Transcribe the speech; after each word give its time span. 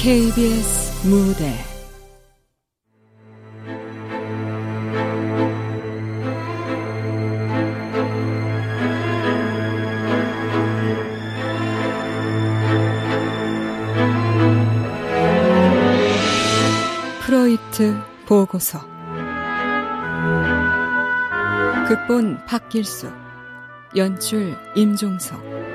KBS 0.00 1.08
무대. 1.08 1.52
프로이트 17.20 17.96
보고서. 18.24 18.78
극본 21.88 22.44
박길수. 22.46 23.10
연출 23.96 24.56
임종석 24.76 25.67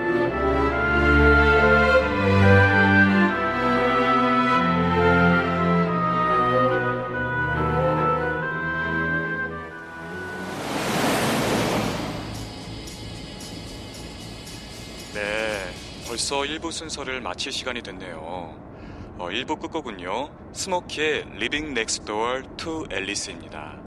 벌써 16.14 16.42
1부 16.42 16.72
순서를 16.72 17.22
마칠 17.22 17.52
시간이 17.52 17.82
됐네요. 17.82 18.20
어, 18.22 19.30
1부 19.32 19.60
끝곡은요. 19.60 20.30
스모키의 20.54 21.22
Living 21.38 21.72
Next 21.72 22.06
Door 22.06 22.44
to 22.56 22.86
Alice입니다. 22.92 23.80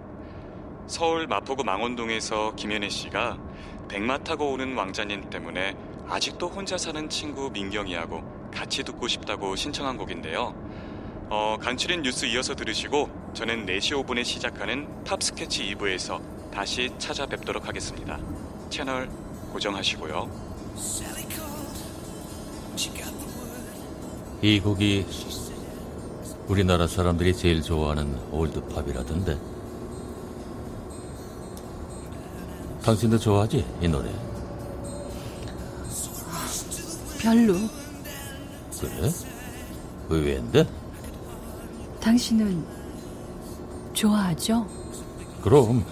서울 0.89 1.29
마포구 1.29 1.63
망원동에서 1.63 2.57
김현애 2.57 2.89
씨가 2.89 3.39
백마 3.87 4.19
타고 4.19 4.51
오는 4.51 4.75
왕자님 4.75 5.31
때문에 5.31 5.77
아직도 6.09 6.49
혼자 6.49 6.77
사는 6.77 7.09
친구 7.09 7.49
민경이하고 7.49 8.51
같이 8.53 8.83
듣고 8.83 9.07
싶다고 9.07 9.55
신청한 9.55 9.97
곡인데요. 9.97 10.53
어, 11.31 11.57
간추린 11.61 12.03
뉴스 12.03 12.25
이어서 12.25 12.57
들으시고 12.57 13.31
저는 13.35 13.67
4시 13.67 14.05
5분에 14.05 14.25
시작하는 14.25 14.89
팝 15.05 15.23
스케치 15.23 15.73
2부에서 15.77 16.21
다시 16.51 16.91
찾아뵙도록 16.99 17.69
하겠습니다. 17.69 18.19
채널 18.69 19.09
고정하시고요. 19.53 21.46
이 24.43 24.61
곡이 24.61 25.07
우리나라 26.47 26.87
사람들이 26.87 27.35
제일 27.35 27.63
좋아하는 27.63 28.19
올드팝이라던데. 28.31 29.39
당신도 32.83 33.19
좋아하지, 33.19 33.65
이 33.81 33.89
노래? 33.89 34.09
별로 37.19 37.55
그래? 38.79 39.11
의외인데? 40.11 40.69
당신은 42.01 42.65
좋아하죠? 43.95 44.67
그럼 45.43 45.85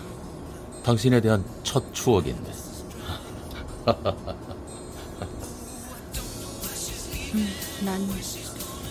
당신에 0.85 1.21
대한 1.21 1.43
첫 1.65 1.83
추억인데. 1.93 2.53
난 7.85 8.09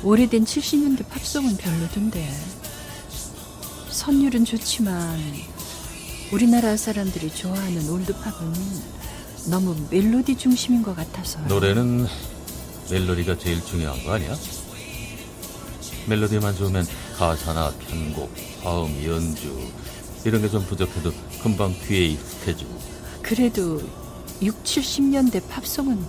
오래된 0.03 0.45
70년대 0.45 1.08
팝송은 1.09 1.58
별로던데. 1.58 2.30
선율은 3.89 4.44
좋지만 4.45 5.19
우리나라 6.31 6.75
사람들이 6.75 7.33
좋아하는 7.33 7.89
올드팝은 7.89 8.53
너무 9.49 9.75
멜로디 9.89 10.36
중심인 10.38 10.81
것 10.81 10.95
같아서. 10.95 11.39
노래는 11.41 12.08
멜로디가 12.89 13.38
제일 13.38 13.64
중요한 13.64 14.03
거 14.03 14.14
아니야? 14.14 14.36
멜로디만 16.08 16.55
좋으면 16.58 16.86
가사나 17.17 17.71
편곡, 17.80 18.30
화음, 18.61 19.04
연주 19.05 19.58
이런 20.25 20.42
게 20.42 20.49
좀 20.49 20.65
부족해도 20.65 21.14
금방 21.42 21.73
귀에 21.87 22.08
익숙해지고 22.08 22.71
그래도 23.21 23.81
6, 24.42 24.64
70년대 24.64 25.48
팝송은 25.49 26.04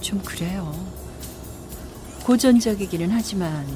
좀 0.00 0.20
그래요. 0.22 0.72
고전적이기는 2.24 3.10
하지만 3.10 3.66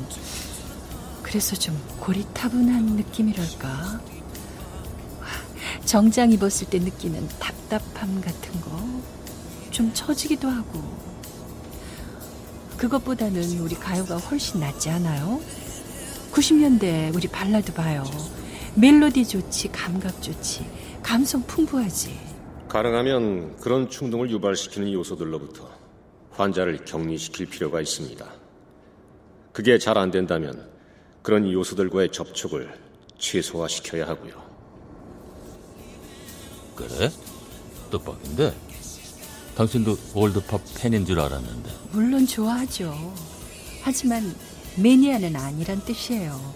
그래서 1.23 1.55
좀 1.55 1.79
고리타분한 2.01 2.85
느낌이랄까. 2.97 4.01
정장 5.85 6.33
입었을 6.33 6.69
때 6.69 6.79
느끼는 6.79 7.29
답답함 7.39 8.21
같은 8.21 8.61
거 8.61 8.79
좀 9.71 9.93
처지기도 9.95 10.49
하고 10.49 10.83
그것보다는 12.79 13.61
우리 13.61 13.77
가요가 13.77 14.17
훨씬 14.17 14.59
낫지 14.59 14.91
않아요? 14.91 15.41
90년대 16.33 17.15
우리 17.15 17.29
발라드 17.29 17.73
봐요. 17.75 18.03
멜로디 18.75 19.25
좋지, 19.27 19.69
감각 19.71 20.21
좋지, 20.21 20.67
감성 21.01 21.43
풍부하지. 21.43 22.19
가능하면 22.69 23.57
그런 23.59 23.89
충동을 23.89 24.31
유발시키는 24.33 24.93
요소들로부터 24.93 25.71
환자를 26.41 26.85
격리시킬 26.85 27.47
필요가 27.47 27.81
있습니다. 27.81 28.27
그게 29.53 29.79
잘 29.79 29.99
안 29.99 30.11
된다면 30.11 30.69
그런 31.23 31.51
요소들과의 31.51 32.13
접촉을 32.13 32.73
최소화시켜야 33.19 34.07
하고요. 34.07 34.33
그래? 36.77 37.11
뜻밖인데 37.91 38.55
당신도 39.57 39.99
올드팝 40.15 40.61
팬인 40.77 41.05
줄 41.05 41.19
알았는데 41.19 41.71
물론 41.91 42.27
좋아하죠. 42.27 43.15
하지만 43.83 44.33
매니아는 44.77 45.35
아니란 45.35 45.85
뜻이에요. 45.85 46.55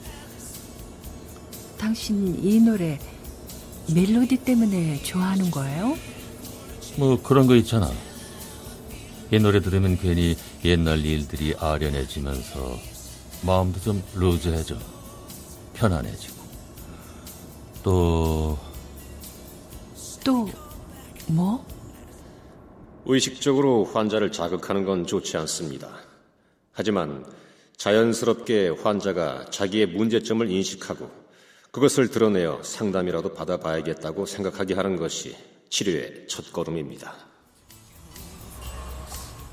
당신 1.78 2.38
이 2.44 2.60
노래 2.60 3.00
멜로디 3.92 4.36
때문에 4.44 5.02
좋아하는 5.02 5.50
거예요? 5.50 5.98
뭐 6.96 7.20
그런 7.20 7.48
거 7.48 7.56
있잖아 7.56 7.90
이 9.32 9.38
노래 9.40 9.60
들으면 9.60 9.96
괜히 9.96 10.36
옛날 10.64 11.04
일들이 11.04 11.54
아련해지면서 11.58 12.78
마음도 13.44 13.80
좀 13.80 14.02
루즈해져 14.14 14.76
편안해지고 15.74 16.42
또 17.82 18.72
또 20.24 20.48
뭐? 21.26 21.66
의식적으로 23.04 23.84
환자를 23.84 24.30
자극하는 24.30 24.84
건 24.84 25.06
좋지 25.06 25.36
않습니다. 25.38 25.88
하지만 26.72 27.26
자연스럽게 27.76 28.68
환자가 28.68 29.46
자기의 29.50 29.86
문제점을 29.86 30.48
인식하고 30.48 31.10
그것을 31.72 32.10
드러내어 32.10 32.62
상담이라도 32.62 33.34
받아봐야겠다고 33.34 34.26
생각하게 34.26 34.74
하는 34.74 34.96
것이 34.96 35.34
치료의 35.68 36.28
첫걸음입니다. 36.28 37.31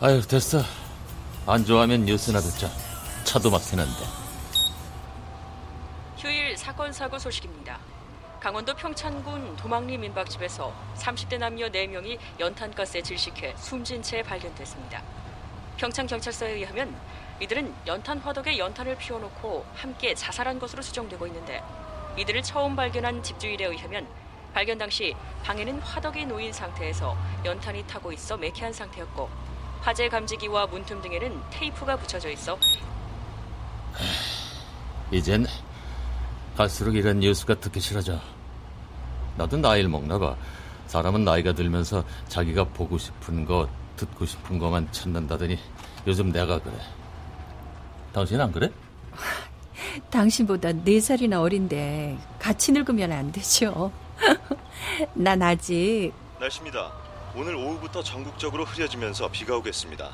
아유 0.01 0.21
됐어 0.25 0.59
안 1.45 1.65
좋아하면 1.65 2.05
뉴스나 2.05 2.39
듣자 2.39 2.69
차도 3.25 3.51
막히는데 3.51 3.91
휴일 6.17 6.55
사건 6.55 6.93
사고 6.93 7.19
소식입니다. 7.19 7.77
강원도 8.39 8.73
평창군 8.75 9.57
도망리 9.57 9.97
민박집에서 9.97 10.73
30대 10.95 11.37
남녀 11.37 11.67
4명이 11.67 12.17
연탄가스에 12.39 13.01
질식해 13.01 13.55
숨진 13.57 14.01
채 14.01 14.23
발견됐습니다. 14.23 15.03
평창경찰서에 15.75 16.51
의하면 16.53 16.95
이들은 17.41 17.73
연탄 17.85 18.19
화덕에 18.19 18.57
연탄을 18.57 18.97
피워놓고 18.97 19.65
함께 19.75 20.15
자살한 20.15 20.59
것으로 20.59 20.81
추정되고 20.81 21.27
있는데 21.27 21.61
이들을 22.17 22.41
처음 22.43 22.77
발견한 22.77 23.21
집주인에 23.21 23.65
의하면 23.65 24.07
발견 24.53 24.77
당시 24.77 25.13
방에는 25.43 25.81
화덕이 25.81 26.25
놓인 26.25 26.53
상태에서 26.53 27.17
연탄이 27.43 27.85
타고 27.85 28.13
있어 28.13 28.37
매캐한 28.37 28.71
상태였고 28.71 29.48
화재 29.81 30.09
감지기와 30.09 30.67
문틈 30.67 31.01
등에는 31.01 31.41
테이프가 31.51 31.95
붙여져 31.97 32.29
있어 32.31 32.57
이젠 35.11 35.45
갈수록 36.59 36.95
이런 36.95 37.19
뉴스가 37.19 37.55
듣기 37.55 37.79
싫어져. 37.79 38.19
나도 39.37 39.55
나이를 39.55 39.89
먹나 39.89 40.19
봐. 40.19 40.35
사람은 40.87 41.23
나이가 41.23 41.53
들면서 41.53 42.03
자기가 42.27 42.65
보고 42.65 42.97
싶은 42.97 43.45
거, 43.45 43.69
듣고 43.95 44.25
싶은 44.25 44.59
것만 44.59 44.91
찾는다더니 44.91 45.57
요즘 46.05 46.33
내가 46.33 46.59
그래. 46.59 46.73
당신 48.11 48.41
안 48.41 48.51
그래? 48.51 48.69
당신보다 50.11 50.73
4살이나 50.73 51.41
어린데 51.41 52.17
같이 52.39 52.73
늙으면 52.73 53.11
안 53.13 53.31
되죠. 53.31 53.89
난 55.15 55.41
아직 55.41 56.11
날씨입니다. 56.41 56.91
오늘 57.35 57.55
오후부터 57.55 58.01
전국적으로 58.01 58.65
흐려지면서 58.65 59.29
비가 59.29 59.55
오겠습니다. 59.57 60.09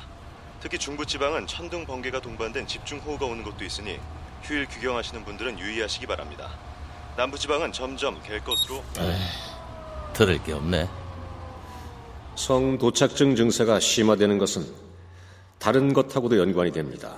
특히 0.60 0.78
중부지방은 0.78 1.46
천둥 1.46 1.86
번개가 1.86 2.20
동반된 2.20 2.66
집중호우가 2.66 3.24
오는 3.26 3.42
곳도 3.42 3.64
있으니 3.64 3.98
휴일 4.42 4.66
귀경하시는 4.66 5.24
분들은 5.24 5.58
유의하시기 5.58 6.06
바랍니다. 6.06 6.50
남부지방은 7.16 7.72
점점 7.72 8.22
갤 8.22 8.42
것으로 8.44 8.82
들을 10.12 10.42
게 10.42 10.52
없네. 10.52 10.88
성 12.34 12.76
도착증 12.76 13.34
증세가 13.34 13.80
심화되는 13.80 14.36
것은 14.38 14.66
다른 15.58 15.94
것하고도 15.94 16.38
연관이 16.38 16.70
됩니다. 16.70 17.16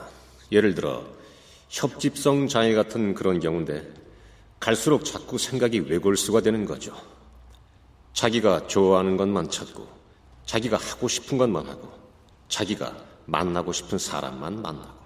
예를 0.53 0.75
들어 0.75 1.03
협집성 1.69 2.47
장애 2.47 2.73
같은 2.75 3.15
그런 3.15 3.41
경우인데 3.41 3.87
갈수록 4.61 5.05
자꾸 5.05 5.39
생각이 5.39 5.81
외골수가 5.81 6.41
되는 6.41 6.65
거죠. 6.65 6.95
자기가 8.19 8.67
좋아하는 8.67 9.17
것만 9.17 9.49
찾고 9.49 9.87
자기가 10.45 10.77
하고 10.77 11.07
싶은 11.07 11.39
것만 11.39 11.65
하고 11.69 11.89
자기가 12.49 12.93
만나고 13.27 13.73
싶은 13.73 13.97
사람만 13.97 14.61
만나고 14.61 14.99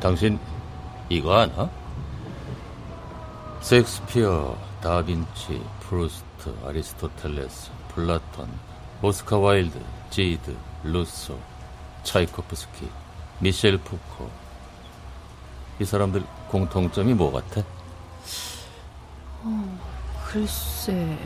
당신 0.00 0.38
이거 1.08 1.32
아나? 1.32 1.70
섹스피어, 3.62 4.58
다빈치, 4.82 5.62
프루스트, 5.80 6.54
아리스토텔레스, 6.62 7.70
플라톤, 7.94 8.50
오스카 9.00 9.38
와일드, 9.38 9.80
제이드, 10.10 10.54
루소, 10.84 11.38
차이코프스키, 12.02 12.86
미셸 13.40 13.78
푸코. 13.78 14.49
이 15.80 15.84
사람들 15.84 16.22
공통점이 16.48 17.14
뭐 17.14 17.32
같아? 17.32 17.62
글쎄, 20.30 21.18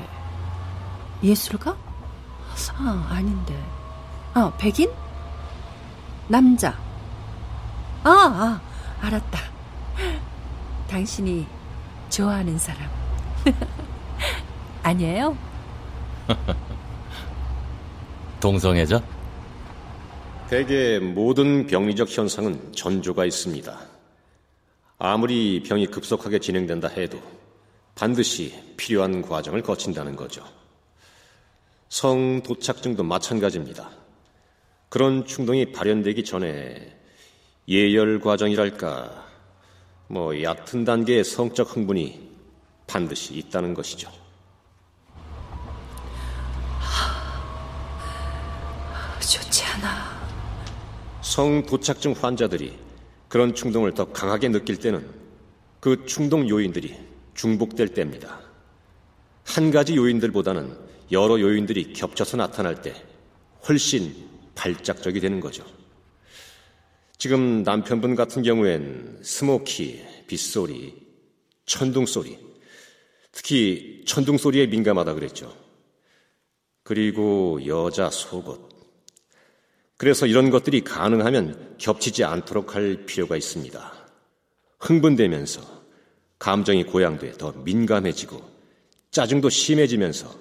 예술가? 1.22 1.76
아, 2.78 3.06
아닌데. 3.10 3.54
아, 4.32 4.50
백인? 4.56 4.90
남자. 6.28 6.70
아, 8.04 8.10
아, 8.10 8.60
알았다. 9.02 9.40
당신이 10.88 11.46
좋아하는 12.08 12.56
사람. 12.56 12.88
아니에요? 14.84 15.36
동성애자? 18.40 19.02
대개 20.48 21.00
모든 21.00 21.66
병리적 21.66 22.08
현상은 22.08 22.72
전조가 22.72 23.24
있습니다. 23.24 23.93
아무리 24.98 25.62
병이 25.62 25.88
급속하게 25.88 26.38
진행된다 26.38 26.88
해도 26.88 27.20
반드시 27.94 28.74
필요한 28.76 29.22
과정을 29.22 29.62
거친다는 29.62 30.16
거죠. 30.16 30.44
성 31.88 32.42
도착증도 32.42 33.02
마찬가지입니다. 33.02 33.90
그런 34.88 35.26
충동이 35.26 35.72
발현되기 35.72 36.24
전에 36.24 36.96
예열 37.68 38.20
과정이랄까, 38.20 39.24
뭐 40.08 40.40
얕은 40.42 40.84
단계의 40.84 41.24
성적 41.24 41.74
흥분이 41.74 42.30
반드시 42.86 43.34
있다는 43.34 43.74
것이죠. 43.74 44.10
좋지 49.20 49.64
않아. 49.64 50.14
성 51.22 51.64
도착증 51.64 52.12
환자들이 52.12 52.83
그런 53.34 53.52
충동을 53.52 53.94
더 53.94 54.12
강하게 54.12 54.48
느낄 54.50 54.76
때는 54.76 55.04
그 55.80 56.06
충동 56.06 56.48
요인들이 56.48 56.94
중복될 57.34 57.88
때입니다. 57.88 58.40
한 59.42 59.72
가지 59.72 59.96
요인들보다는 59.96 60.72
여러 61.10 61.40
요인들이 61.40 61.94
겹쳐서 61.94 62.36
나타날 62.36 62.80
때 62.80 62.94
훨씬 63.68 64.14
발작적이 64.54 65.18
되는 65.18 65.40
거죠. 65.40 65.64
지금 67.18 67.64
남편분 67.64 68.14
같은 68.14 68.44
경우엔 68.44 69.18
스모키, 69.24 70.00
빗소리, 70.28 70.94
천둥소리, 71.66 72.38
특히 73.32 74.04
천둥소리에 74.06 74.68
민감하다 74.68 75.14
그랬죠. 75.14 75.52
그리고 76.84 77.58
여자 77.66 78.10
속옷, 78.10 78.73
그래서 79.96 80.26
이런 80.26 80.50
것들이 80.50 80.82
가능하면 80.82 81.76
겹치지 81.78 82.24
않도록 82.24 82.74
할 82.74 83.04
필요가 83.06 83.36
있습니다. 83.36 83.92
흥분되면서 84.80 85.62
감정이 86.38 86.84
고양돼 86.84 87.32
더 87.32 87.52
민감해지고 87.52 88.42
짜증도 89.10 89.48
심해지면서 89.48 90.34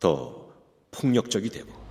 더 0.00 0.48
폭력적이 0.90 1.50
되고 1.50 1.84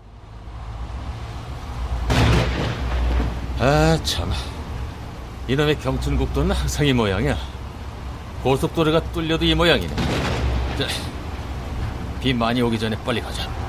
아, 3.59 3.98
참. 4.04 4.30
이놈의 5.48 5.80
경춘국도는 5.80 6.54
항상 6.54 6.86
이 6.86 6.92
모양이야. 6.92 7.38
고속도로가 8.44 9.12
뚫려도 9.13 9.45
이 9.45 9.56
모양이네. 9.56 9.95
자, 9.95 10.88
비 12.19 12.33
많이 12.33 12.62
오기 12.62 12.77
전에 12.77 12.98
빨리 13.06 13.21
가자. 13.21 13.62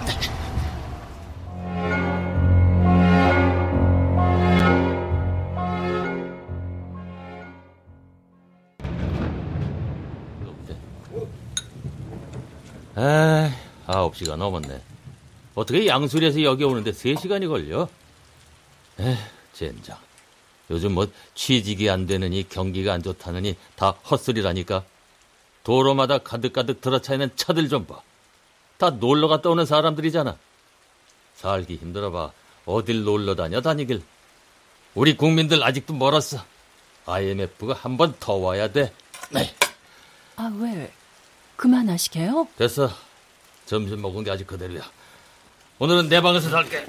아, 12.97 13.51
아홉 13.87 14.17
시가 14.17 14.37
넘었네. 14.37 14.81
어떻게 15.55 15.87
양수리에서 15.87 16.43
여기 16.43 16.65
오는데 16.65 16.93
세 16.93 17.15
시간이 17.17 17.47
걸려? 17.47 17.89
에, 19.01 19.17
젠장. 19.53 19.99
요즘 20.71 20.93
뭐 20.93 21.07
취직이 21.35 21.91
안 21.91 22.07
되느니 22.07 22.49
경기가 22.49 22.93
안 22.93 23.03
좋다느니 23.03 23.57
다 23.77 23.91
헛소리라니까. 24.11 24.85
도로마다 25.63 26.19
가득가득 26.19 26.81
들어차있는 26.81 27.31
차들 27.37 27.69
좀 27.69 27.87
봐. 27.87 28.01
다 28.79 28.91
놀러 28.91 29.29
갔다 29.29 29.51
오는 29.51 29.65
사람들이잖아. 29.67 30.37
살기 31.37 31.77
힘들어 31.77 32.11
봐. 32.11 32.33
어딜 32.67 33.05
놀러 33.05 33.35
다녀 33.35 33.61
다니길. 33.61 34.03
우리 34.95 35.17
국민들 35.17 35.63
아직도 35.63 35.95
멀었어. 35.95 36.39
IMF가 37.07 37.75
한 37.75 37.97
번 37.97 38.15
더 38.19 38.35
와야 38.35 38.69
돼. 38.69 38.93
네. 39.31 39.55
아, 40.37 40.51
왜? 40.59 40.91
그만하시게요? 41.57 42.49
됐어. 42.57 42.91
점심 43.67 44.03
먹은 44.03 44.25
게 44.25 44.31
아직 44.31 44.47
그대로야. 44.47 44.83
오늘은 45.79 46.09
내 46.09 46.21
방에서 46.21 46.51
살게. 46.51 46.87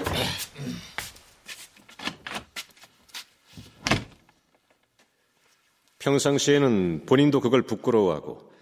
평상시에는 5.98 7.06
본인도 7.06 7.40
그걸 7.40 7.62
부끄러워하고 7.62 8.52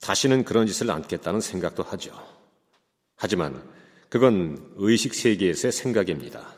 다시는 0.00 0.44
그런 0.44 0.66
짓을 0.66 0.90
않겠다는 0.90 1.40
생각도 1.40 1.82
하죠. 1.82 2.12
하지만 3.16 3.68
그건 4.08 4.72
의식 4.76 5.14
세계에서의 5.14 5.72
생각입니다. 5.72 6.54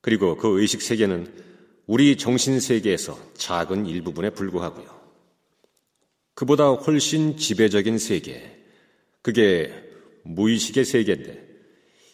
그리고 0.00 0.36
그 0.36 0.60
의식 0.60 0.82
세계는 0.82 1.44
우리 1.86 2.16
정신 2.16 2.60
세계에서 2.60 3.18
작은 3.34 3.86
일부분에 3.86 4.30
불과하고요. 4.30 4.95
그보다 6.36 6.68
훨씬 6.68 7.38
지배적인 7.38 7.96
세계, 7.98 8.42
그게 9.22 9.72
무의식의 10.24 10.84
세계인데 10.84 11.46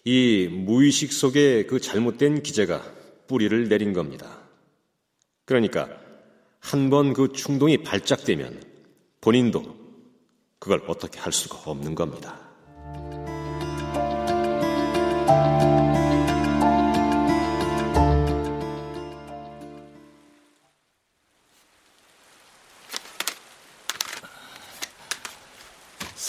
이 0.05 0.49
무의식 0.49 1.13
속에 1.13 1.67
그 1.67 1.81
잘못된 1.81 2.43
기제가 2.45 2.83
뿌리를 3.27 3.69
내린 3.69 3.93
겁니다. 3.93 4.39
그러니까 5.45 5.89
한 6.61 6.89
번 6.89 7.13
그 7.13 7.33
충동이 7.33 7.83
발작되면 7.83 8.63
본인도 9.21 9.77
그걸 10.61 10.85
어떻게 10.87 11.19
할 11.19 11.33
수가 11.33 11.69
없는 11.69 11.97
겁니다. 11.97 12.39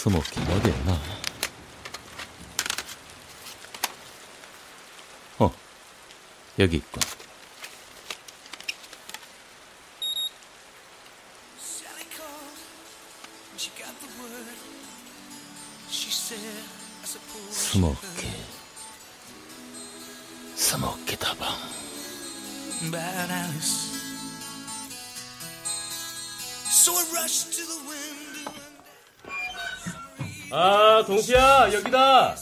스모키 0.03 0.37
어디 0.37 0.67
있나? 0.69 0.99
어, 5.39 5.49
여기 6.59 6.75
있군. 6.75 7.01
Sally 11.57 12.03
called 12.11 12.59
when 13.47 13.57
she 13.57 13.71
got 13.79 13.95
the 14.01 14.09
word. 14.19 14.57
She 15.89 16.11
said, 16.11 16.43
I 17.01 17.05
suppose. 17.05 17.55
스모키. 17.55 18.27
스모키 20.57 21.15
다방. 21.15 21.47
Bad 22.91 23.31
Alice. 23.31 23.87
So 26.69 26.91
I 26.91 27.05
rushed 27.13 27.53
to 27.53 27.63
the 27.65 27.79
window. 27.87 28.52
아, 30.55 31.03
동시야, 31.07 31.73
여기다. 31.73 32.35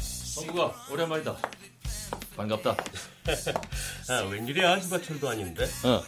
성구가 0.00 0.86
오랜만이다. 0.90 1.36
반갑다. 2.34 2.70
아, 4.08 4.20
웬일이야? 4.30 4.78
휴가철도 4.78 5.28
아닌데. 5.28 5.68
어, 5.84 6.02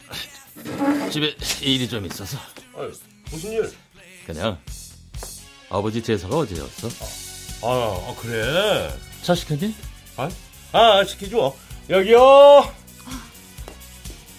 집에 1.10 1.36
일이 1.60 1.86
좀 1.86 2.06
있어서 2.06 2.38
아유, 2.74 2.90
무슨 3.30 3.52
일? 3.52 3.70
그냥 4.24 4.58
아버지 5.68 6.02
제사가 6.02 6.38
어제였어. 6.38 6.88
아, 7.64 7.68
아, 7.68 8.14
그래. 8.18 8.90
차 9.20 9.34
시켰니? 9.34 9.74
아, 10.16 10.30
아 10.72 11.04
시키죠. 11.04 11.54
여기요. 11.90 12.72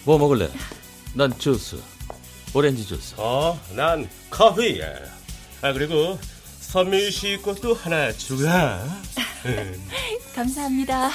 뭐 0.03 0.17
먹을래? 0.17 0.49
난 1.13 1.37
주스. 1.37 1.79
오렌지 2.55 2.83
주스. 2.87 3.13
어, 3.17 3.61
난 3.75 4.09
커피. 4.31 4.81
아 5.61 5.73
그리고 5.73 6.17
선미 6.71 7.11
씨 7.11 7.37
것도 7.41 7.73
하나 7.73 8.13
주가. 8.13 8.81
감사합니다. 10.33 11.09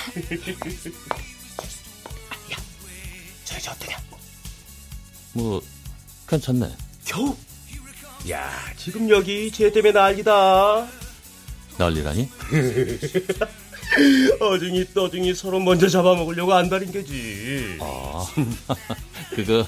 저저 3.46 3.70
어떠냐? 3.70 3.96
뭐 5.32 5.62
괜찮네. 6.28 6.68
겨우. 7.06 7.34
야, 8.28 8.52
지금 8.76 9.08
여기 9.08 9.50
쟤 9.50 9.72
때문에 9.72 9.92
난리다. 9.92 10.86
난리라니? 11.78 12.28
어중이 14.38 14.92
떠중이 14.92 15.34
서로 15.34 15.58
먼저 15.58 15.88
잡아먹으려고 15.88 16.52
안달인 16.52 16.92
게지. 16.92 17.78
아, 17.80 18.26
그거 19.34 19.66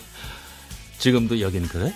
지금도 0.99 1.41
여긴 1.41 1.67
그래? 1.67 1.95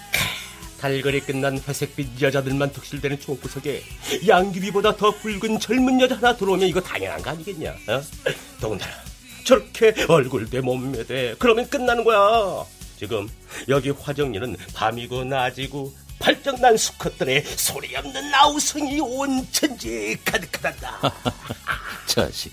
달걀이 0.83 1.21
끝난 1.21 1.61
회색빛 1.61 2.21
여자들만 2.21 2.73
득실대는 2.73 3.21
총구석에 3.21 3.85
양귀비보다 4.27 4.97
더 4.97 5.13
붉은 5.13 5.61
젊은 5.61 6.01
여자 6.01 6.17
하나 6.17 6.37
들어오면 6.37 6.69
이거 6.69 6.81
당연한 6.81 7.23
거 7.23 7.31
아니겠냐? 7.31 7.71
어? 7.71 8.03
더군다나 8.61 8.93
저렇게 9.45 9.95
얼굴대 10.09 10.61
몸매대 10.61 11.37
그러면 11.39 11.69
끝나는 11.69 12.03
거야. 12.03 12.65
지금 12.99 13.29
여기 13.69 13.91
화정리는 13.91 14.57
밤이고 14.75 15.23
낮이고 15.23 15.95
발정난 16.19 16.77
수컷들의 16.77 17.45
소리 17.45 17.95
없는 17.95 18.31
나우성이 18.33 18.99
온 19.01 19.47
천지에 19.53 20.17
가득하단다. 20.25 21.01
자식. 22.07 22.53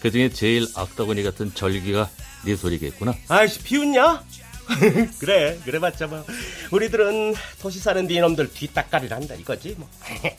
그 0.00 0.10
중에 0.10 0.28
제일 0.28 0.66
악다구니 0.74 1.22
같은 1.22 1.54
절기가 1.54 2.10
네 2.44 2.56
소리겠구나. 2.56 3.14
아이씨 3.28 3.60
비웃냐? 3.60 4.24
그래 5.20 5.58
그래봤자 5.64 6.06
뭐. 6.06 6.24
우리들은 6.70 7.34
도시 7.60 7.78
사는 7.80 8.06
네 8.06 8.20
놈들 8.20 8.52
뒷따까리란다 8.52 9.34
이거지 9.34 9.74
뭐. 9.78 9.88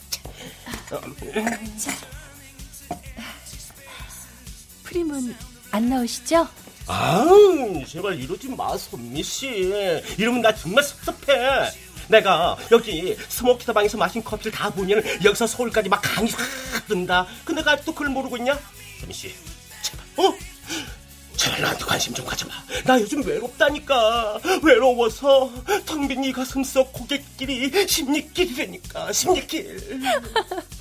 프림은 4.84 5.34
안 5.72 5.88
나오시죠? 5.88 6.48
아우 6.86 7.84
제발 7.86 8.18
이러지 8.20 8.48
마 8.48 8.76
선미 8.76 9.22
씨. 9.22 9.46
이러면 10.18 10.42
나 10.42 10.54
정말 10.54 10.84
섭섭해. 10.84 11.70
내가 12.08 12.56
여기 12.70 13.16
스모키더 13.28 13.72
방에서 13.72 13.98
마신 13.98 14.22
커피를 14.22 14.52
다 14.52 14.70
보면 14.70 15.02
여기서 15.24 15.46
서울까지 15.48 15.88
막 15.88 16.00
강이 16.02 16.30
확 16.30 16.86
든다. 16.86 17.26
근데 17.44 17.60
내가 17.60 17.72
아직도 17.72 17.92
그걸 17.92 18.10
모르고 18.10 18.36
있냐? 18.36 18.56
선미 19.00 19.12
씨. 19.12 19.34
제발. 19.82 20.06
어? 20.18 20.34
제발 21.36 21.60
나한테 21.60 21.84
관심 21.84 22.14
좀 22.14 22.24
가져봐 22.26 22.52
나 22.84 23.00
요즘 23.00 23.24
외롭다니까 23.26 24.38
외로워서 24.62 25.52
텅 25.84 26.08
빈 26.08 26.24
이 26.24 26.32
가슴 26.32 26.64
속 26.64 26.92
고갯길이 26.92 27.86
십리길이라니까 27.86 29.12
십리길 29.12 30.00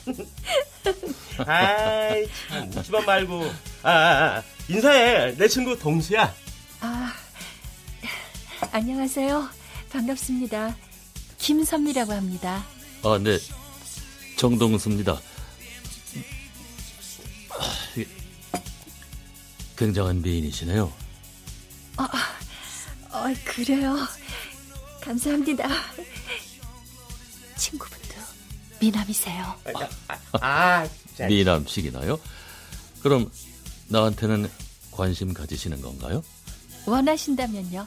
아이 1.46 2.28
참 2.50 2.70
묻지만 2.70 3.06
말고 3.06 3.44
아, 3.84 3.90
아, 3.92 4.36
아 4.38 4.44
인사해 4.70 5.36
내 5.36 5.48
친구 5.48 5.78
동수야 5.78 6.34
아, 6.82 7.14
안녕하세요. 8.72 9.50
반갑습니다. 9.92 10.76
김선미라고 11.38 12.14
합니다. 12.14 12.64
아, 13.04 13.18
네. 13.22 13.38
정동수입니다. 14.38 15.14
아, 17.50 17.74
굉장한 19.78 20.22
미인이시네요. 20.22 20.92
어, 21.98 23.34
그래요. 23.46 23.96
감사합니다. 25.02 25.68
친구분도 27.58 28.16
미남이세요. 28.80 29.56
아, 29.74 30.42
아 30.42 30.88
진짜 31.08 31.28
미남식이나요? 31.28 32.20
그럼 33.02 33.32
나한테는 33.88 34.50
관심 34.92 35.34
가지시는 35.34 35.82
건가요? 35.82 36.24
원하신다면요. 36.86 37.86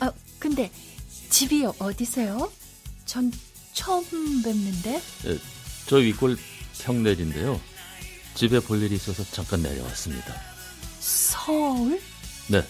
아, 0.00 0.12
근데 0.38 0.70
집이 1.30 1.66
어디세요? 1.78 2.50
전 3.04 3.30
처음 3.72 4.42
뵙는데. 4.42 4.96
에, 4.96 5.38
저 5.86 5.96
윗골 5.96 6.38
평내리인데요. 6.80 7.60
집에 8.34 8.60
볼 8.60 8.82
일이 8.82 8.96
있어서 8.96 9.24
잠깐 9.30 9.62
내려왔습니다. 9.62 10.34
서울? 11.00 12.00
네. 12.48 12.62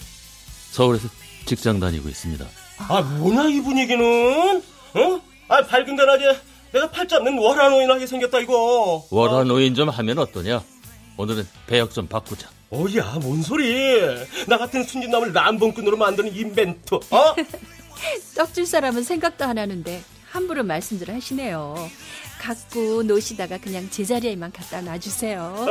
서울에서 0.71 1.07
직장 1.45 1.79
다니고 1.79 2.09
있습니다. 2.09 2.45
아 2.77 3.01
뭐냐 3.01 3.49
이 3.49 3.61
분위기는 3.61 4.57
어? 4.57 5.21
아 5.47 5.61
밝은 5.65 5.95
데낮에 5.95 6.39
내가 6.73 6.91
팔 6.91 7.07
잡는 7.07 7.37
월화노인하게 7.37 8.05
생겼다 8.05 8.39
이거 8.39 9.05
월화노인 9.09 9.75
좀 9.75 9.89
하면 9.89 10.19
어떠냐? 10.19 10.61
오늘은 11.17 11.47
배역 11.67 11.91
좀 11.93 12.07
바꾸자. 12.07 12.49
어야 12.71 13.19
뭔 13.21 13.41
소리 13.41 14.01
나 14.47 14.57
같은 14.57 14.83
순진남을 14.83 15.31
남봉꾼으로 15.31 15.95
만드는 15.97 16.35
인벤터 16.35 16.97
어? 16.97 17.35
떡줄 18.35 18.65
사람은 18.65 19.03
생각도 19.03 19.45
안 19.45 19.57
하는데 19.57 20.01
함부로 20.31 20.63
말씀들 20.63 21.13
하시네요. 21.13 21.89
갖고 22.45 23.01
노시다가 23.01 23.57
그냥 23.57 23.89
제자리에만 23.89 24.51
갖다 24.51 24.79
놔주세요. 24.81 25.65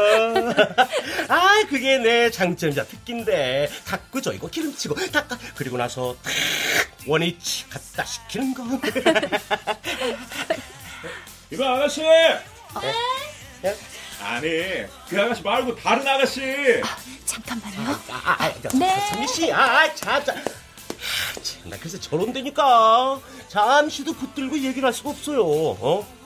아 1.28 1.64
그게 1.68 1.98
내 1.98 2.28
장점이자 2.32 2.86
특기인데 2.86 3.70
닦고 3.86 4.20
저이고 4.20 4.48
기름치고 4.48 4.96
닦아 5.12 5.38
그리고 5.54 5.76
나서 5.76 6.16
탁 6.20 6.32
원위치 7.06 7.68
갖다 7.68 8.04
시키는 8.04 8.54
거 8.54 8.64
이거 11.52 11.64
아가씨! 11.64 12.02
아니, 14.20 14.48
그 15.08 15.20
아가씨 15.20 15.42
말고 15.42 15.76
다른 15.76 16.08
아가씨! 16.08 16.40
잠깐만요. 17.24 17.90
아, 18.10 18.20
아, 18.24 18.36
아, 18.46 18.52
네. 18.72 19.00
선미 19.10 19.28
씨, 19.28 19.52
아, 19.52 19.82
아, 19.82 19.94
자, 19.94 20.24
자. 20.24 20.32
아, 20.32 21.40
참, 21.40 21.70
나 21.70 21.76
그래서 21.78 22.00
저런 22.00 22.32
데니까 22.32 23.20
잠시도 23.48 24.12
붙들고 24.14 24.58
얘기를 24.58 24.84
할 24.84 24.92
수가 24.92 25.10
없어요. 25.10 25.44
어? 25.44 26.23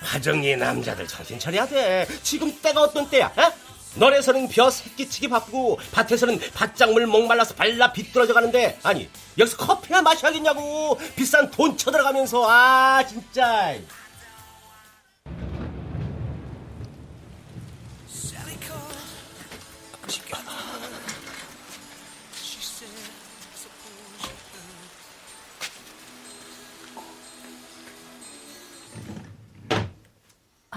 화정리 0.00 0.56
남자들 0.56 1.06
정신 1.06 1.38
차려야 1.38 1.66
돼. 1.66 2.06
지금 2.22 2.52
때가 2.60 2.80
어떤 2.82 3.08
때야? 3.08 3.26
어? 3.36 3.52
너네서는 3.96 4.48
벼 4.48 4.70
새끼치기 4.70 5.28
바쁘고 5.28 5.78
밭에서는 5.92 6.38
밭작물 6.54 7.06
목말라서 7.06 7.54
발라 7.54 7.92
비뚤어져 7.92 8.32
가는데 8.32 8.78
아니 8.84 9.08
여기서 9.36 9.56
커피나 9.56 10.00
마셔야겠냐고 10.00 10.96
비싼 11.16 11.50
돈 11.50 11.76
쳐들어가면서 11.76 12.48
아 12.48 13.04
진짜 13.04 13.74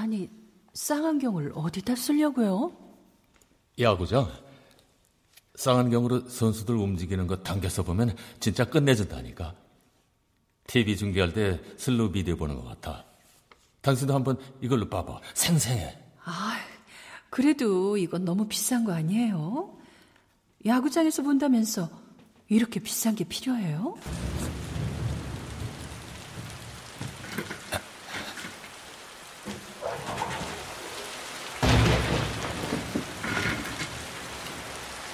아니, 0.03 0.29
쌍안경을 0.73 1.53
어디다 1.55 1.95
쓰려고요? 1.95 2.73
야구장. 3.79 4.29
쌍안경으로 5.55 6.27
선수들 6.27 6.75
움직이는 6.75 7.25
거 7.25 7.37
당겨서 7.37 7.83
보면 7.83 8.13
진짜 8.41 8.65
끝내준다니까. 8.65 9.55
TV 10.67 10.97
중계할 10.97 11.31
때 11.31 11.61
슬로우 11.77 12.11
비디오 12.11 12.35
보는 12.35 12.55
것 12.55 12.65
같아. 12.65 13.05
당신도 13.79 14.13
한번 14.13 14.37
이걸로 14.59 14.89
봐봐. 14.89 15.21
생생해. 15.35 15.97
아, 16.25 16.57
그래도 17.29 17.95
이건 17.95 18.25
너무 18.25 18.45
비싼 18.49 18.83
거 18.83 18.91
아니에요? 18.91 19.73
야구장에서 20.65 21.23
본다면서 21.23 21.89
이렇게 22.49 22.81
비싼 22.81 23.15
게 23.15 23.23
필요해요? 23.23 23.95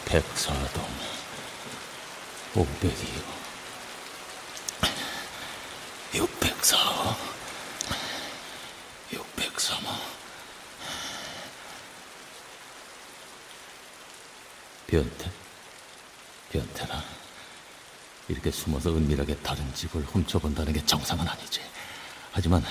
백사동 0.10 0.84
502호 2.56 3.24
604호 6.13 7.16
603호 9.12 9.86
변태? 14.88 15.32
변태나 16.51 17.04
이렇게 18.30 18.50
숨어서 18.50 18.89
은밀하게 18.89 19.36
다른 19.38 19.72
집을 19.75 20.01
훔쳐본다는 20.01 20.74
게 20.74 20.84
정상은 20.88 21.28
아니지 21.28 21.62
하지만 22.32 22.63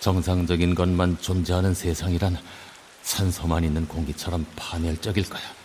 정상적인 0.00 0.74
것만 0.74 1.22
존재하는 1.22 1.72
세상이란 1.72 2.36
산소만 3.02 3.64
있는 3.64 3.88
공기처럼 3.88 4.44
파멸적일 4.56 5.26
거야. 5.30 5.59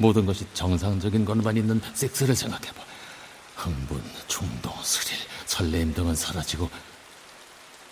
모든 0.00 0.24
것이 0.24 0.46
정상적인 0.54 1.26
것만 1.26 1.58
있는 1.58 1.78
섹스를 1.92 2.34
생각해봐. 2.34 2.82
흥분, 3.54 4.02
충동, 4.26 4.72
스릴, 4.82 5.18
설렘 5.44 5.92
등은 5.92 6.16
사라지고 6.16 6.70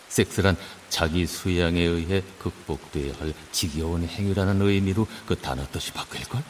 섹스란 0.08 0.56
자기 0.88 1.26
수양에 1.26 1.82
의해 1.82 2.22
극복돼야 2.38 3.12
할 3.20 3.34
지겨운 3.52 4.04
행위라는 4.08 4.62
의미로 4.62 5.06
그 5.26 5.36
단어 5.36 5.66
뜻이 5.70 5.92
바뀔걸? 5.92 6.42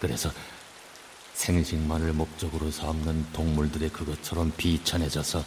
그래서 0.00 0.32
생식만을 1.34 2.14
목적으로 2.14 2.70
삼는 2.70 3.32
동물들의 3.34 3.90
그것처럼 3.90 4.50
비천해져서 4.56 5.44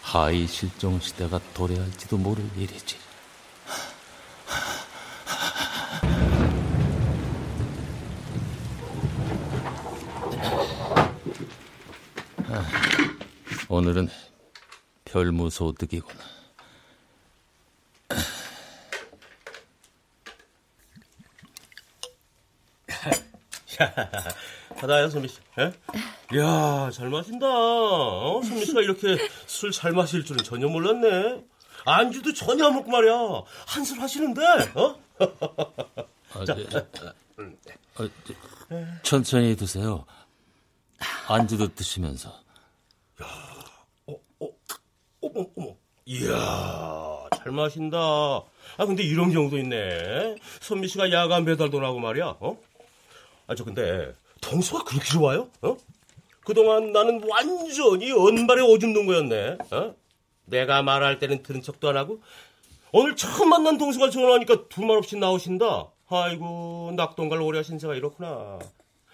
하이 0.00 0.46
실종 0.46 0.98
시대가 1.00 1.38
도래할지도 1.52 2.16
모를 2.16 2.48
일이지. 2.56 2.96
오늘은 13.74 14.08
별무소득이구나. 15.04 16.22
하다야 24.76 25.08
선미 25.10 25.28
씨. 25.28 25.38
예? 25.58 25.72
이야 26.32 26.90
잘 26.92 27.08
마신다. 27.10 27.46
어? 27.48 28.40
선미 28.42 28.64
씨가 28.66 28.80
이렇게 28.80 29.16
술 29.46 29.72
잘 29.72 29.92
마실 29.92 30.24
줄은 30.24 30.44
전혀 30.44 30.68
몰랐네. 30.68 31.42
안주도 31.86 32.32
전혀 32.32 32.66
안 32.66 32.74
먹고 32.74 32.90
말이야. 32.90 33.12
한술 33.66 34.00
하시는데. 34.00 34.42
어? 34.74 34.98
아, 36.34 36.44
네. 36.44 36.66
아, 37.96 38.08
네. 38.70 38.86
천천히 39.02 39.54
드세요. 39.56 40.06
안주도 41.28 41.74
드시면서. 41.74 42.30
어, 43.20 43.24
어, 43.24 43.53
어머, 45.24 45.46
어머. 45.56 45.74
이야, 46.06 47.24
잘 47.36 47.52
마신다. 47.52 47.98
아, 47.98 48.86
근데 48.86 49.02
이런 49.02 49.32
경우도 49.32 49.56
있네. 49.58 50.36
선미 50.60 50.88
씨가 50.88 51.10
야간 51.12 51.44
배달도 51.44 51.80
하고 51.82 51.98
말이야. 51.98 52.36
어? 52.40 52.58
아, 53.46 53.54
저 53.54 53.64
근데 53.64 54.12
동수가 54.42 54.84
그렇게 54.84 55.06
좋아요? 55.06 55.48
어? 55.62 55.76
그동안 56.44 56.92
나는 56.92 57.22
완전히 57.26 58.12
언발에 58.12 58.60
오줌 58.62 58.92
놓은 58.92 59.06
거였네. 59.06 59.58
어? 59.70 59.94
내가 60.44 60.82
말할 60.82 61.18
때는 61.18 61.42
들은 61.42 61.62
척도 61.62 61.88
안 61.88 61.96
하고 61.96 62.20
오늘 62.92 63.16
처음 63.16 63.48
만난 63.48 63.78
동수가 63.78 64.10
전화하니까 64.10 64.68
두말 64.68 64.98
없이 64.98 65.16
나오신다. 65.16 65.88
아이고 66.08 66.92
낙동갈 66.96 67.40
오래 67.40 67.58
하신 67.60 67.78
새가 67.78 67.94
이렇구나. 67.94 68.58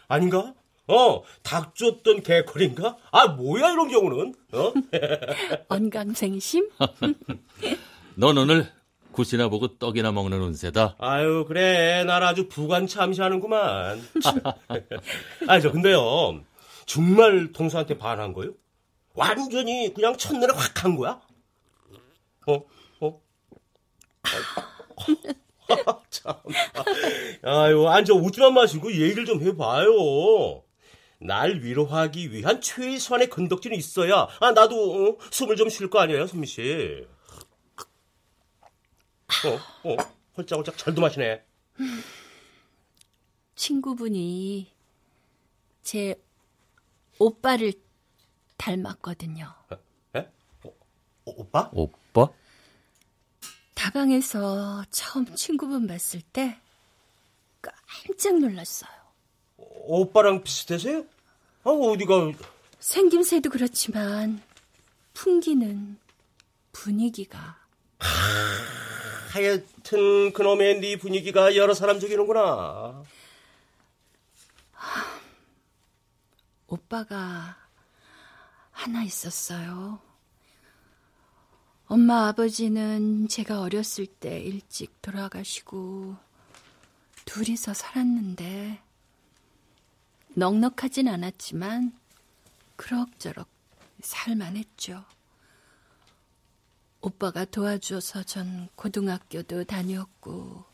아닌가? 0.09 0.55
어, 0.91 1.23
닭 1.43 1.75
쫓던 1.75 2.23
개콜인가? 2.23 2.97
아, 3.13 3.29
뭐야, 3.29 3.71
이런 3.73 3.89
경우는? 3.89 4.35
어? 4.53 4.73
언강생심? 5.69 6.69
넌 8.17 8.37
오늘 8.37 8.67
굿이나 9.13 9.49
보고 9.49 9.79
떡이나 9.79 10.13
먹는 10.13 10.41
운세다. 10.41 10.97
아유, 10.99 11.45
그래. 11.47 12.05
날 12.05 12.23
아주 12.23 12.49
부관 12.49 12.87
참시하는구만. 12.87 14.01
아, 15.49 15.61
저, 15.61 15.71
근데요. 15.73 16.41
정말 16.87 17.53
동서한테 17.53 17.99
반한 17.99 18.33
거요? 18.33 18.53
완전히 19.15 19.93
그냥 19.95 20.17
첫눈에 20.17 20.53
확 20.55 20.85
한 20.85 20.97
거야? 20.97 21.21
어? 22.47 22.63
어? 23.01 23.21
아, 25.87 26.01
참. 26.11 26.35
아유, 27.43 27.87
앉아 27.89 28.15
웃지만 28.15 28.55
마시고 28.55 28.93
얘기를 28.93 29.25
좀 29.25 29.41
해봐요. 29.43 30.63
날 31.21 31.61
위로하기 31.63 32.33
위한 32.33 32.61
최소한의 32.61 33.29
건덕지는 33.29 33.77
있어야, 33.77 34.27
아, 34.41 34.53
나도, 34.53 35.11
어, 35.11 35.19
숨을 35.31 35.57
좀 35.57 35.69
쉴 35.69 35.91
거 35.91 36.01
아니에요, 36.01 36.27
선미 36.27 36.47
씨. 36.47 37.07
어, 39.85 39.89
어, 39.93 39.97
홀짝홀짝 40.37 40.77
잘도 40.79 41.01
마시네. 41.01 41.45
친구분이 43.55 44.73
제 45.83 46.15
오빠를 47.19 47.75
닮았거든요. 48.57 49.53
에? 50.17 50.19
어, 50.65 50.73
오빠? 51.25 51.71
오빠? 51.73 52.29
다방에서 53.75 54.85
처음 54.91 55.35
친구분 55.35 55.87
봤을 55.87 56.21
때 56.23 56.59
깜짝 57.61 58.39
놀랐어요. 58.39 58.91
오빠랑 59.87 60.43
비슷해서요? 60.43 61.05
아, 61.65 61.71
어디가. 61.71 62.33
생김새도 62.79 63.51
그렇지만 63.51 64.43
풍기는 65.15 65.99
분위기가 66.73 67.59
하여튼 69.31 70.33
그놈의 70.33 70.81
네 70.81 70.97
분위기가 70.97 71.55
여러 71.57 71.75
사람 71.75 72.01
죽이는구나. 72.01 73.03
오빠가 76.67 77.57
하나 78.71 79.03
있었어요. 79.03 80.01
엄마 81.87 82.29
아버지는 82.29 83.29
제가 83.29 83.61
어렸을 83.61 84.07
때 84.07 84.39
일찍 84.41 85.03
돌아가시고 85.03 86.17
둘이서 87.25 87.75
살았는데 87.75 88.81
넉넉하진 90.35 91.09
않았지만 91.09 91.99
그럭저럭 92.77 93.49
살만했죠. 94.01 95.05
오빠가 97.01 97.45
도와줘서 97.45 98.23
전 98.23 98.69
고등학교도 98.77 99.65
다녔고 99.65 100.65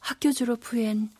학교 0.00 0.32
졸업 0.32 0.60
후엔 0.62 1.10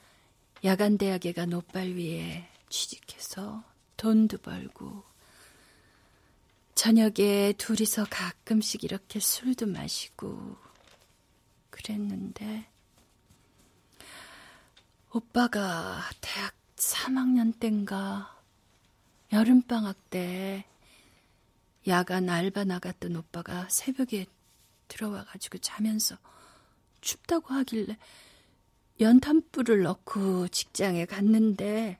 야간 0.64 0.98
대학에 0.98 1.32
간 1.32 1.52
오빠를 1.52 1.96
위해 1.96 2.48
취직해서 2.68 3.64
돈도 3.96 4.38
벌고 4.38 5.04
저녁에 6.74 7.54
둘이서 7.56 8.06
가끔씩 8.10 8.84
이렇게 8.84 9.20
술도 9.20 9.66
마시고 9.66 10.56
그랬는데 11.70 12.68
오빠가 15.12 16.02
대학 16.20 16.55
3학년 16.76 17.58
땐가 17.58 18.40
여름방학 19.32 20.10
때 20.10 20.64
야간 21.88 22.28
알바 22.28 22.64
나갔던 22.64 23.16
오빠가 23.16 23.68
새벽에 23.68 24.26
들어와가지고 24.88 25.58
자면서 25.58 26.16
춥다고 27.00 27.54
하길래 27.54 27.96
연탄불을 29.00 29.82
넣고 29.82 30.48
직장에 30.48 31.06
갔는데 31.06 31.98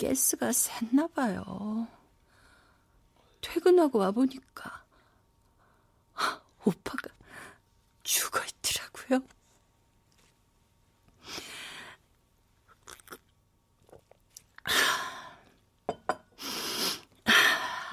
가스가 0.00 0.50
샜나 0.50 1.12
봐요. 1.12 1.88
퇴근하고 3.40 3.98
와보니까 3.98 4.84
오빠가 6.64 7.10
죽어 8.02 8.40
있더라고요. 8.44 9.37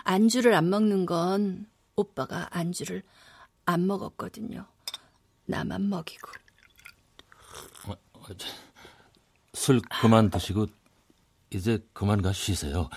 안주를 0.03 0.53
안 0.53 0.69
먹는 0.69 1.05
건 1.05 1.67
오빠가 1.95 2.47
안주를 2.51 3.03
안 3.65 3.88
먹었거든요. 3.88 4.65
나만 5.45 5.89
먹이고. 5.89 6.29
술 9.53 9.81
그만 10.01 10.29
드시고 10.29 10.67
이제 11.51 11.79
그만 11.93 12.21
가 12.21 12.33
쉬세요. 12.33 12.89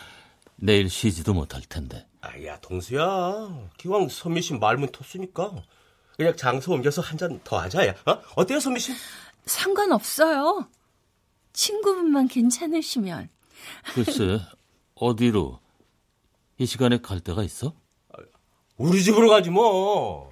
내일 0.56 0.90
쉬지도 0.90 1.32
못할 1.34 1.62
텐데. 1.62 2.06
아야, 2.20 2.58
동수야. 2.60 3.68
기왕 3.78 4.08
선미 4.08 4.42
씨 4.42 4.54
말문 4.54 4.88
텄으니까 4.90 5.62
그냥 6.16 6.36
장소 6.36 6.72
옮겨서 6.72 7.00
한 7.00 7.16
잔 7.16 7.40
더 7.44 7.58
하자, 7.60 7.86
야. 7.86 7.94
어? 8.06 8.20
어때요, 8.34 8.58
선미 8.58 8.80
씨? 8.80 8.92
상관없어요. 9.46 10.68
친구분만 11.52 12.26
괜찮으시면. 12.28 13.28
글쎄, 13.94 14.40
어디로? 14.94 15.60
이 16.58 16.66
시간에 16.66 16.98
갈 16.98 17.20
데가 17.20 17.42
있어? 17.42 17.72
우리 18.76 19.02
집으로 19.02 19.28
가지 19.28 19.50
뭐. 19.50 20.30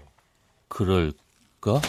그럴까? 0.69 1.81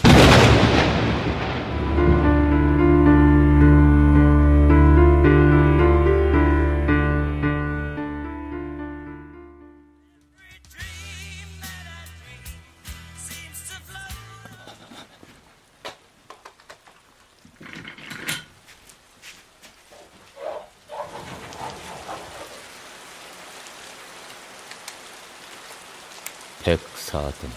104등 26.62 27.50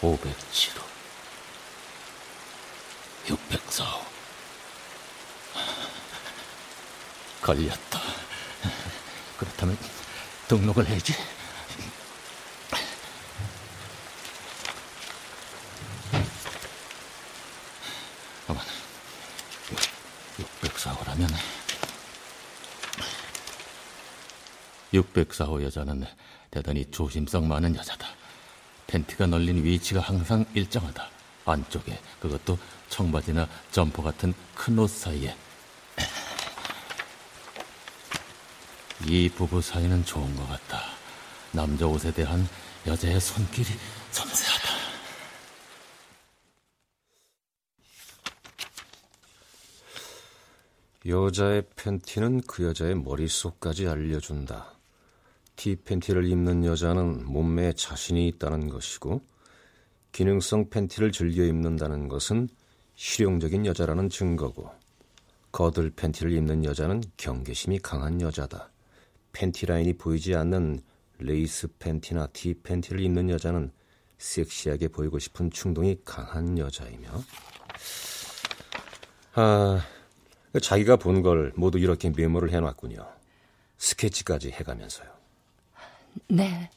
507호 0.00 0.82
604호 3.26 4.04
걸렸다. 7.42 8.00
그렇다면 9.38 9.78
등록을 10.48 10.86
해야지. 10.86 11.14
어머나, 18.48 18.64
604호라면 20.62 21.28
604호 24.94 25.62
여자는 25.64 26.06
대단히 26.54 26.84
조심성 26.92 27.48
많은 27.48 27.74
여자다. 27.74 28.06
팬티가 28.86 29.26
널린 29.26 29.64
위치가 29.64 30.00
항상 30.00 30.46
일정하다. 30.54 31.10
안쪽에 31.46 31.98
그것도 32.20 32.56
청바지나 32.88 33.48
점퍼 33.72 34.04
같은 34.04 34.32
큰 34.54 34.78
옷 34.78 34.88
사이에 34.88 35.36
이 39.04 39.28
부부 39.30 39.60
사이는 39.60 40.04
좋은 40.04 40.36
것 40.36 40.46
같다. 40.46 40.80
남자 41.50 41.88
옷에 41.88 42.12
대한 42.12 42.48
여자의 42.86 43.20
손길이 43.20 43.66
섬세하다. 44.12 44.68
여자의 51.06 51.64
팬티는 51.74 52.42
그 52.46 52.64
여자의 52.64 52.94
머릿속까지 52.94 53.88
알려준다. 53.88 54.74
티 55.64 55.76
팬티를 55.76 56.26
입는 56.26 56.66
여자는 56.66 57.24
몸매에 57.24 57.72
자신이 57.72 58.28
있다는 58.28 58.68
것이고, 58.68 59.22
기능성 60.12 60.68
팬티를 60.68 61.10
즐겨 61.10 61.42
입는다는 61.42 62.08
것은 62.08 62.50
실용적인 62.96 63.64
여자라는 63.64 64.10
증거고, 64.10 64.70
거들 65.52 65.88
팬티를 65.96 66.32
입는 66.32 66.66
여자는 66.66 67.02
경계심이 67.16 67.78
강한 67.78 68.20
여자다. 68.20 68.70
팬티 69.32 69.64
라인이 69.64 69.94
보이지 69.94 70.34
않는 70.34 70.82
레이스 71.20 71.68
팬티나 71.78 72.26
티 72.34 72.52
팬티를 72.62 73.00
입는 73.00 73.30
여자는 73.30 73.72
섹시하게 74.18 74.88
보이고 74.88 75.18
싶은 75.18 75.50
충동이 75.50 75.96
강한 76.04 76.58
여자이며, 76.58 77.08
아, 79.32 79.82
자기가 80.60 80.96
본 80.96 81.22
걸 81.22 81.54
모두 81.56 81.78
이렇게 81.78 82.10
메모를 82.10 82.52
해놨군요. 82.52 83.08
스케치까지 83.78 84.50
해가면서요. 84.50 85.23
네. 86.28 86.70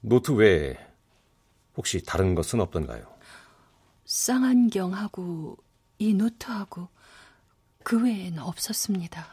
노트 0.00 0.32
외에 0.32 0.76
혹시 1.76 2.02
다른 2.04 2.34
것은 2.34 2.60
없던가요? 2.60 3.12
쌍안경하고 4.04 5.56
이 5.98 6.14
노트하고 6.14 6.88
그 7.82 8.02
외엔 8.02 8.38
없었습니다. 8.38 9.26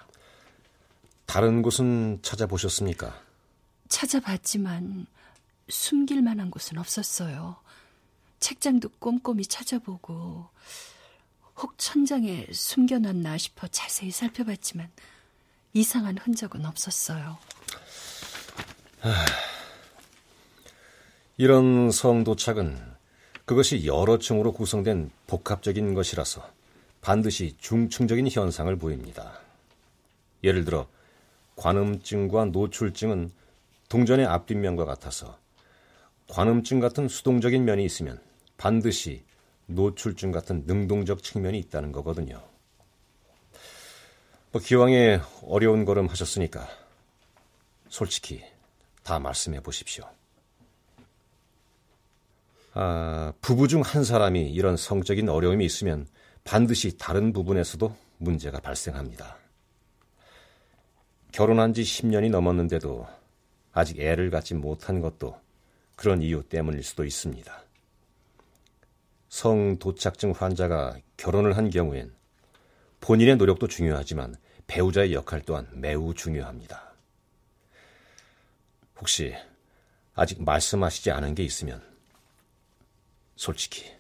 다른 1.26 1.62
곳은 1.62 2.20
찾아보셨습니까? 2.22 3.22
찾아봤지만 3.88 5.08
숨길 5.70 6.22
만한 6.22 6.52
곳은 6.52 6.78
없었어요. 6.78 7.58
책장도 8.40 8.90
꼼꼼히 9.00 9.46
찾아보고 9.46 10.50
혹 11.58 11.78
천장에 11.78 12.48
숨겨놨나 12.52 13.38
싶어 13.38 13.68
자세히 13.68 14.12
살펴봤지만 14.12 14.90
이상한 15.74 16.18
흔적은 16.18 16.66
없었어요. 16.66 17.38
이런 21.38 21.90
성도착은 21.90 22.78
그것이 23.46 23.86
여러 23.86 24.20
층으로 24.20 24.52
구성된 24.54 25.10
복합적인 25.28 25.94
것이라서 25.94 26.48
반드시 27.02 27.56
중층적인 27.58 28.30
현상을 28.30 28.74
보입니다. 28.76 29.40
예를 30.44 30.66
들어 30.66 30.88
관음증과 31.56 32.46
노출증은 32.46 33.32
동전의 33.90 34.26
앞뒷면과 34.26 34.86
같아서 34.86 35.38
관음증 36.30 36.80
같은 36.80 37.08
수동적인 37.08 37.66
면이 37.66 37.84
있으면 37.84 38.22
반드시 38.58 39.24
노출증 39.66 40.32
같은 40.32 40.64
능동적 40.66 41.24
측면이 41.24 41.58
있다는 41.60 41.92
거거든요. 41.92 42.42
뭐 44.52 44.62
기왕에 44.62 45.22
어려운 45.44 45.86
걸음 45.86 46.08
하셨으니까 46.08 46.68
솔직히 47.90 48.44
다 49.04 49.20
말씀해 49.20 49.62
보십시오. 49.62 50.06
아, 52.74 53.34
부부 53.42 53.68
중 53.68 53.82
한 53.82 54.04
사람이 54.04 54.52
이런 54.52 54.78
성적인 54.78 55.28
어려움이 55.28 55.66
있으면 55.66 56.08
반드시 56.44 56.98
다른 56.98 57.34
부분에서도 57.34 57.96
문제가 58.18 58.60
발생합니다. 58.60 59.38
결혼한 61.32 61.74
지 61.74 61.82
10년이 61.84 62.30
넘었는데도 62.30 63.08
아직 63.74 64.00
애를 64.00 64.30
갖지 64.30 64.54
못한 64.54 65.02
것도 65.02 65.40
그런 65.96 66.22
이유 66.22 66.44
때문일 66.44 66.84
수도 66.84 67.04
있습니다. 67.06 67.64
성도착증 69.30 70.32
환자가 70.32 70.98
결혼을 71.18 71.56
한 71.56 71.70
경우엔 71.70 72.14
본인의 73.00 73.38
노력도 73.38 73.68
중요하지만 73.68 74.36
배우자의 74.68 75.14
역할 75.14 75.42
또한 75.42 75.68
매우 75.74 76.14
중요합니다. 76.14 76.91
혹시 79.02 79.36
아직 80.14 80.44
말씀하시지 80.44 81.12
않은 81.12 81.34
게 81.36 81.44
있으면 81.44 81.84
솔직히 83.36 83.92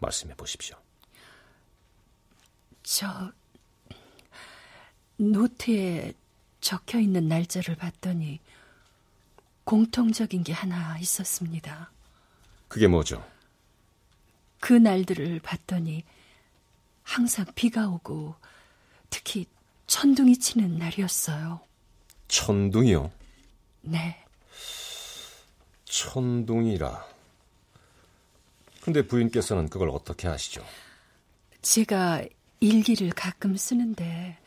말씀해 0.00 0.34
보십시오. 0.34 0.76
저 2.82 3.32
노트에 5.16 6.12
적혀 6.60 6.98
있는 6.98 7.28
날짜를 7.28 7.76
봤더니 7.76 8.40
공통적인 9.62 10.42
게 10.42 10.52
하나 10.52 10.98
있었습니다. 10.98 11.92
그게 12.66 12.88
뭐죠? 12.88 13.24
그 14.58 14.72
날들을 14.72 15.38
봤더니 15.40 16.04
항상 17.04 17.46
비가 17.54 17.88
오고 17.88 18.34
특히 19.08 19.46
천둥이 19.86 20.38
치는 20.38 20.78
날이었어요. 20.78 21.60
천둥이요? 22.26 23.12
네. 23.82 24.21
천둥이라. 25.92 27.04
근데 28.80 29.06
부인께서는 29.06 29.68
그걸 29.68 29.90
어떻게 29.90 30.26
아시죠? 30.26 30.64
제가 31.60 32.24
일기를 32.60 33.10
가끔 33.10 33.54
쓰는데 33.54 34.38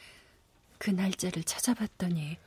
그 0.80 0.90
날짜를 0.90 1.44
찾아봤더니 1.44 2.38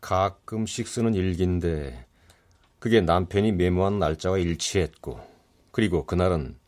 가끔씩 0.00 0.88
쓰는 0.88 1.14
일기인데 1.14 2.04
그게 2.80 3.00
남편이 3.00 3.52
메모한 3.52 4.00
날짜와 4.00 4.38
일치했고 4.38 5.20
그리고 5.70 6.04
그날은 6.06 6.58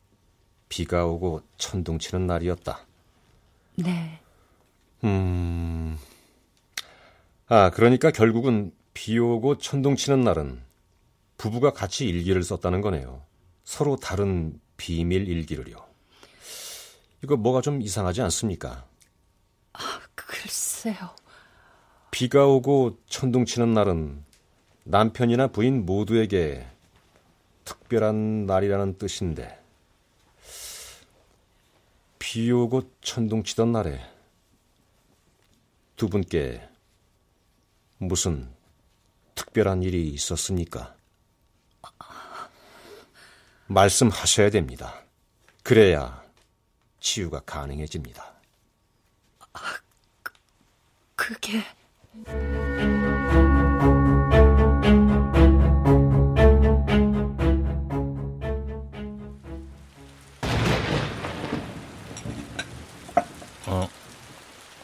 비가 0.68 1.04
오고 1.04 1.42
천둥 1.56 1.98
치는 1.98 2.28
날이었다. 2.28 2.86
네. 3.74 4.20
음. 5.02 5.98
아, 7.48 7.70
그러니까 7.70 8.12
결국은 8.12 8.72
비 8.94 9.18
오고 9.18 9.58
천둥 9.58 9.96
치는 9.96 10.20
날은 10.20 10.67
부부가 11.38 11.72
같이 11.72 12.06
일기를 12.06 12.42
썼다는 12.42 12.80
거네요. 12.82 13.22
서로 13.64 13.96
다른 13.96 14.60
비밀 14.76 15.28
일기를요. 15.28 15.76
이거 17.22 17.36
뭐가 17.36 17.60
좀 17.60 17.80
이상하지 17.80 18.22
않습니까? 18.22 18.86
아, 19.72 20.00
글쎄요. 20.14 20.96
비가 22.10 22.46
오고 22.46 22.98
천둥 23.06 23.44
치는 23.44 23.72
날은 23.72 24.24
남편이나 24.84 25.48
부인 25.48 25.86
모두에게 25.86 26.66
특별한 27.64 28.46
날이라는 28.46 28.98
뜻인데, 28.98 29.62
비 32.18 32.50
오고 32.50 32.90
천둥 33.00 33.44
치던 33.44 33.72
날에 33.72 34.00
두 35.96 36.08
분께 36.08 36.66
무슨 37.98 38.48
특별한 39.34 39.82
일이 39.82 40.08
있었습니까? 40.08 40.97
말씀하셔야 43.68 44.50
됩니다. 44.50 45.02
그래야 45.62 46.22
치유가 47.00 47.40
가능해집니다. 47.40 48.32
그게 51.14 51.62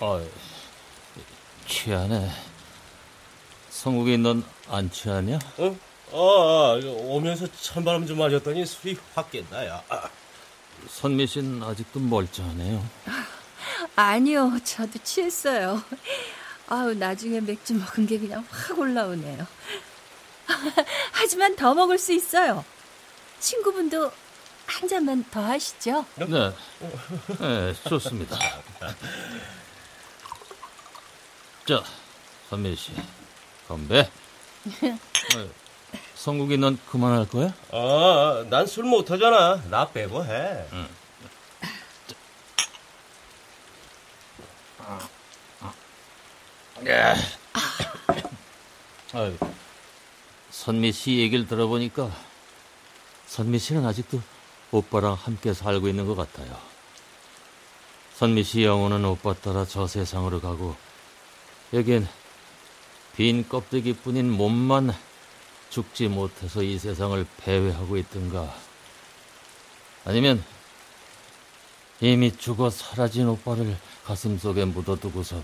어, 0.01 0.21
취하네. 1.67 2.29
성국이 3.71 4.19
넌 4.19 4.45
안 4.69 4.91
취하냐? 4.91 5.39
어? 5.59 5.77
어, 6.17 6.79
오면서 7.09 7.49
찬바람 7.61 8.07
좀 8.07 8.19
맞았더니 8.19 8.65
술이 8.65 8.97
확 9.15 9.33
깬다, 9.33 9.67
야. 9.67 9.83
아. 9.89 10.09
선미 10.89 11.27
씨는 11.27 11.61
아직도 11.61 11.99
멀쩡하네요. 11.99 12.89
아니요, 13.97 14.57
저도 14.63 15.01
취했어요. 15.03 15.83
아우, 16.69 16.95
나중에 16.95 17.41
맥주 17.41 17.75
먹은 17.75 18.07
게 18.07 18.21
그냥 18.21 18.47
확 18.49 18.79
올라오네요. 18.79 19.45
하지만 21.11 21.57
더 21.57 21.75
먹을 21.75 21.99
수 21.99 22.13
있어요. 22.13 22.65
친구분도 23.41 24.13
한 24.67 24.89
잔만 24.89 25.25
더 25.33 25.41
하시죠. 25.43 26.07
네, 26.15 26.27
네 27.41 27.75
좋습니다. 27.89 28.39
자, 31.67 31.83
선미 32.51 32.77
씨, 32.77 32.93
건배. 33.67 34.09
어, 36.25 36.27
성국이 36.27 36.57
넌 36.57 36.79
그만할 36.91 37.29
거야? 37.29 37.53
아, 37.71 38.45
난 38.49 38.67
술 38.67 38.85
못하잖아. 38.85 39.63
나 39.69 39.87
빼고 39.91 40.25
해. 40.25 40.65
응. 40.73 40.89
야. 46.89 47.15
아유, 49.13 49.37
선미 50.51 50.93
씨 50.93 51.19
얘기를 51.19 51.47
들어보니까 51.47 52.11
선미 53.27 53.59
씨는 53.59 53.87
아직도 53.87 54.21
오빠랑 54.73 55.15
함께 55.15 55.55
살고 55.55 55.89
있는 55.89 56.07
것 56.07 56.17
같아요. 56.17 56.59
선미 58.15 58.43
씨 58.43 58.65
영혼은 58.65 59.05
오빠 59.05 59.35
따라 59.35 59.65
저 59.65 59.87
세상으로 59.87 60.41
가고 60.41 60.75
여긴 61.73 62.07
빈 63.17 63.49
껍데기뿐인 63.49 64.31
몸만 64.33 64.95
죽지 65.75 66.07
못해서 66.07 66.63
이 66.63 66.79
세상을 66.79 67.27
배회하고 67.39 67.97
있든가 67.97 68.55
아니면 70.05 70.45
이미 72.01 72.31
죽어 72.31 72.71
사라진 72.71 73.27
오빠를 73.27 73.77
가슴속에 74.05 74.67
묻어두고서 74.67 75.43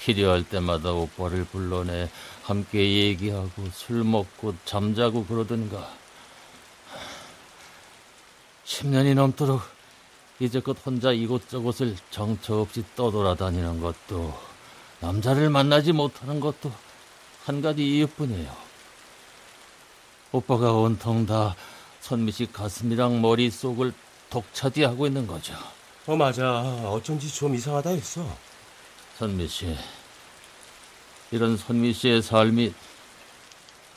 필요할 0.00 0.42
때마다 0.48 0.90
오빠를 0.90 1.44
불러내 1.44 2.10
함께 2.42 2.80
얘기하고 2.80 3.68
술 3.72 4.02
먹고 4.02 4.56
잠자고 4.64 5.24
그러든가. 5.26 5.88
10년이 8.64 9.14
넘도록 9.14 9.62
이제껏 10.40 10.76
혼자 10.84 11.12
이곳저곳을 11.12 11.94
정처 12.10 12.62
없이 12.62 12.82
떠돌아다니는 12.96 13.80
것도 13.80 14.36
남자를 14.98 15.50
만나지 15.50 15.92
못하는 15.92 16.40
것도 16.40 16.72
한 17.44 17.62
가지 17.62 17.86
이유뿐이에요. 17.86 18.69
오빠가 20.32 20.72
온통 20.72 21.26
다 21.26 21.56
선미 22.00 22.32
씨 22.32 22.46
가슴이랑 22.52 23.20
머릿속을 23.20 23.92
독차지하고 24.30 25.06
있는 25.06 25.26
거죠. 25.26 25.54
어, 26.06 26.16
맞아. 26.16 26.60
어쩐지 26.60 27.32
좀 27.32 27.54
이상하다 27.54 27.90
했어. 27.90 28.26
선미 29.18 29.48
씨, 29.48 29.76
이런 31.30 31.56
선미 31.56 31.92
씨의 31.92 32.22
삶이 32.22 32.72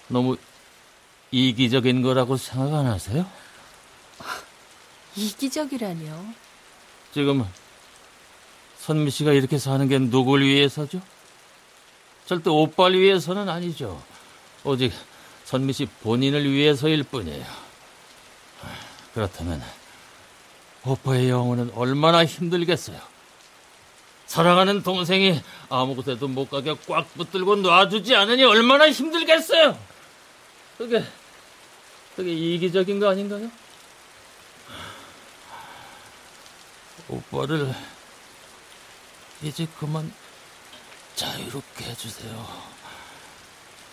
너무 0.07 0.35
이기적인 1.31 2.01
거라고 2.01 2.35
생각 2.37 2.73
안 2.79 2.87
하세요? 2.87 3.25
이기적이라뇨? 5.15 6.25
지금 7.13 7.45
선미 8.79 9.11
씨가 9.11 9.33
이렇게 9.33 9.57
사는 9.57 9.87
게 9.87 9.97
누굴 9.99 10.41
위해서죠? 10.43 11.01
절대 12.25 12.49
오빠를 12.49 12.99
위해서는 12.99 13.47
아니죠. 13.49 14.01
오직 14.63 14.91
선미 15.53 15.71
씨 15.71 15.85
본인을 15.85 16.51
위해서일 16.51 17.03
뿐이에요. 17.03 17.45
그렇다면 19.13 19.61
오빠의 20.83 21.29
영혼은 21.29 21.71
얼마나 21.75 22.25
힘들겠어요. 22.25 22.99
사랑하는 24.25 24.81
동생이 24.81 25.39
아무 25.69 25.95
곳에도 25.95 26.27
못 26.27 26.49
가게 26.49 26.75
꽉 26.87 27.13
붙들고 27.13 27.57
놔주지 27.57 28.15
않으니 28.15 28.43
얼마나 28.43 28.89
힘들겠어요. 28.89 29.77
그게 30.79 31.03
그게 32.15 32.33
이기적인 32.33 32.99
거 32.99 33.11
아닌가요? 33.11 33.51
오빠를 37.09 37.71
이제 39.43 39.67
그만 39.77 40.11
자유롭게 41.15 41.85
해주세요. 41.85 42.82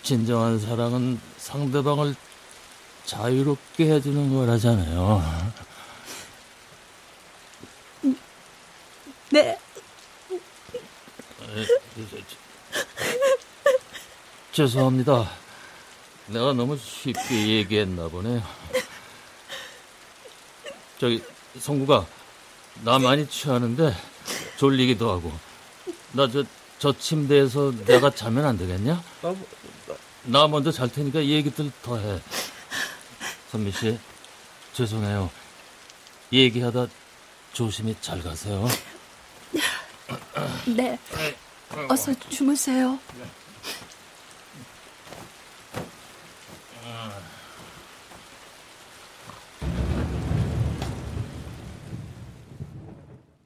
진정한 0.03 0.59
사랑은 0.59 1.19
상대방을 1.37 2.15
자유롭게 3.05 3.91
해주는 3.91 4.33
거라잖아요. 4.33 5.51
네. 9.31 9.57
죄송합니다. 14.51 15.29
내가 16.27 16.53
너무 16.53 16.77
쉽게 16.77 17.47
얘기했나 17.47 18.07
보네요. 18.07 18.41
저기 20.99 21.23
성구가 21.59 22.05
나 22.83 22.99
많이 22.99 23.27
취하는데 23.27 23.93
졸리기도 24.57 25.09
하고 25.11 25.31
나 26.13 26.27
저 26.27 26.43
저 26.81 26.91
침대에서 26.97 27.71
내가 27.85 28.09
자면 28.09 28.43
안 28.43 28.57
되겠냐? 28.57 29.03
나 30.23 30.47
먼저 30.47 30.71
잘 30.71 30.91
테니까 30.91 31.25
얘기들 31.25 31.71
더 31.81 31.97
해. 31.97 32.19
선미 33.49 33.71
씨 33.71 33.99
죄송해요. 34.73 35.29
얘기하다 36.31 36.87
조심히 37.53 37.95
잘 38.01 38.21
가세요. 38.21 38.67
네. 40.75 40.97
어서 41.89 42.13
주무세요. 42.29 42.99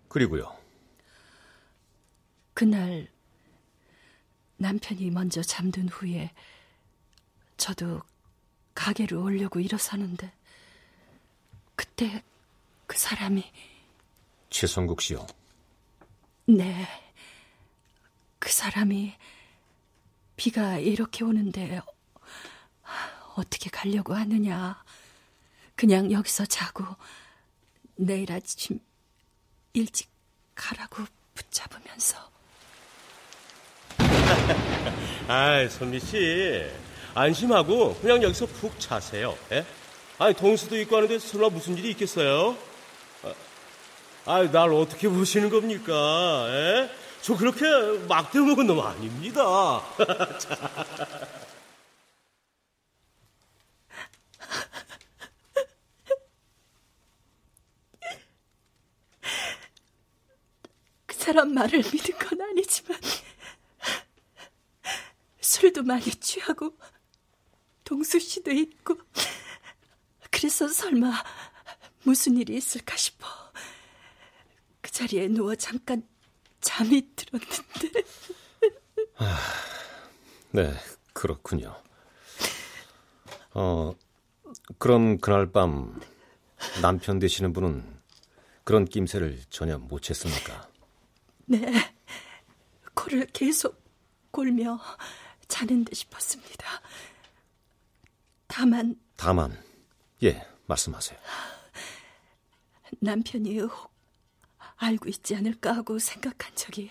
그리고요. 0.08 0.56
그날 2.54 3.08
남편이 4.58 5.10
먼저 5.12 5.42
잠든 5.42 5.90
후에 5.90 6.32
저도 7.58 8.02
가게를 8.74 9.18
오려고 9.18 9.60
일어서는데 9.60 10.32
그때 11.76 12.24
그 12.88 12.98
사람이 12.98 13.44
최성국 14.50 15.02
씨요. 15.02 15.26
네. 16.48 16.88
그 18.40 18.52
사람이 18.52 19.14
비가 20.36 20.78
이렇게 20.78 21.24
오는데 21.24 21.82
어떻게 23.36 23.70
가려고 23.70 24.14
하느냐. 24.14 24.84
그냥 25.76 26.12
여기서 26.12 26.46
자고 26.46 26.86
내일 27.96 28.32
아침 28.32 28.80
일찍 29.74 30.10
가라고 30.54 31.04
붙잡으면서. 31.34 32.32
아이, 35.28 35.70
선미 35.70 36.00
씨. 36.00 36.85
안심하고 37.16 37.96
그냥 38.02 38.22
여기서 38.22 38.46
푹 38.46 38.78
자세요. 38.78 39.38
예? 39.54 39.66
아니, 40.20 40.34
동수도 40.34 40.78
있고 40.82 40.98
하는데 40.98 41.18
설마 41.18 41.48
무슨 41.48 41.78
일이 41.78 41.92
있겠어요? 41.92 42.58
아이, 44.26 44.52
날 44.52 44.74
어떻게 44.74 45.08
보시는 45.08 45.50
겁니까? 45.50 45.94
에? 46.50 46.90
저 47.22 47.38
그렇게 47.38 47.64
막대 48.10 48.40
먹은 48.40 48.68
놈 48.68 48.82
아닙니다. 48.82 49.82
그 61.06 61.16
사람 61.16 61.54
말을 61.54 61.78
믿은 61.80 62.18
건 62.20 62.42
아니지만 62.42 63.00
술도 65.40 65.84
많이 65.84 66.04
취하고 66.04 66.76
동수 67.86 68.20
씨도 68.20 68.52
있고 68.52 68.98
그래서 70.32 70.68
설마 70.68 71.14
무슨 72.04 72.36
일이 72.36 72.58
있을까 72.58 72.98
싶어 72.98 73.26
그 74.82 74.92
자리에 74.92 75.30
누워 75.30 75.56
잠깐 75.56 76.06
잠이 76.60 77.16
들었는데 77.16 78.04
아, 79.18 79.38
네 80.52 80.74
그렇군요 81.14 81.82
어 83.54 83.94
그럼 84.78 85.20
그날 85.20 85.52
밤 85.52 86.02
남편 86.82 87.20
되시는 87.20 87.54
분은 87.54 87.96
그런 88.64 88.86
낌새를 88.86 89.42
전혀 89.50 89.78
못 89.78 90.02
챘습니까? 90.02 90.68
네 91.46 91.72
코를 92.96 93.28
계속 93.28 93.84
골며 94.32 94.80
자는 95.48 95.86
듯 95.86 95.94
싶었습니다. 95.94 96.66
다만 98.58 98.98
다만, 99.18 99.62
예, 100.24 100.48
말씀하세요. 100.68 101.20
남편이 103.02 103.60
혹 103.60 103.94
알고 104.78 105.10
있지 105.10 105.36
않을까 105.36 105.74
하고 105.74 106.00
생각한 106.00 106.56
적이 106.56 106.90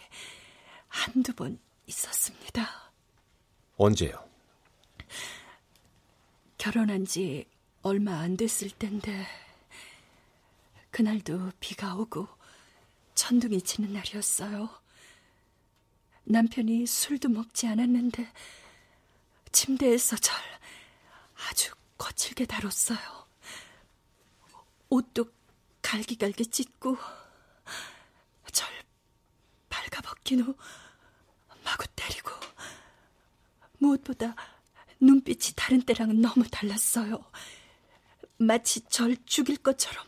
한두 0.88 1.32
번 1.32 1.58
있었습니다. 1.86 2.92
언제요? 3.78 4.28
결혼한 6.58 7.06
지 7.06 7.46
얼마 7.80 8.18
안 8.18 8.36
됐을 8.36 8.68
텐데 8.68 9.26
그날도 10.90 11.50
비가 11.60 11.94
오고 11.94 12.28
천둥이 13.14 13.62
치는 13.62 13.94
날이었어요. 13.94 14.68
남편이 16.24 16.86
술도 16.86 17.30
먹지 17.30 17.66
않았는데 17.68 18.30
침대에서 19.50 20.16
절 20.16 20.36
아주 21.48 21.72
거칠게 21.98 22.46
다뤘어요. 22.46 23.24
옷도 24.90 25.26
갈기갈기 25.82 26.46
찢고 26.46 26.96
절 28.52 28.68
발가벗긴 29.68 30.40
후 30.40 30.56
마구 31.64 31.86
때리고 31.96 32.30
무엇보다 33.78 34.34
눈빛이 35.00 35.54
다른 35.56 35.82
때랑은 35.82 36.20
너무 36.20 36.44
달랐어요. 36.48 37.24
마치 38.38 38.80
절 38.82 39.16
죽일 39.26 39.56
것처럼 39.58 40.04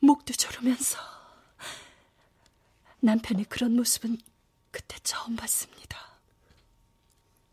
목도 0.00 0.34
조르면서 0.34 0.98
남편의 3.00 3.46
그런 3.46 3.74
모습은 3.76 4.18
그때 4.70 4.98
처음 5.02 5.36
봤습니다. 5.36 5.98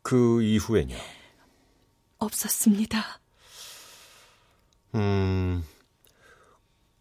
그 0.02 0.42
이후엔요? 0.44 0.98
없었습니다. 2.22 3.20
음, 4.96 5.66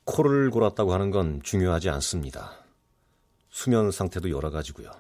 코를 0.05 0.51
골았다고 0.51 0.93
하는 0.93 1.11
건 1.11 1.41
중요하지 1.43 1.89
않습니다. 1.91 2.53
수면 3.51 3.91
상태도 3.91 4.31
여러 4.31 4.51
가지고요. 4.51 4.91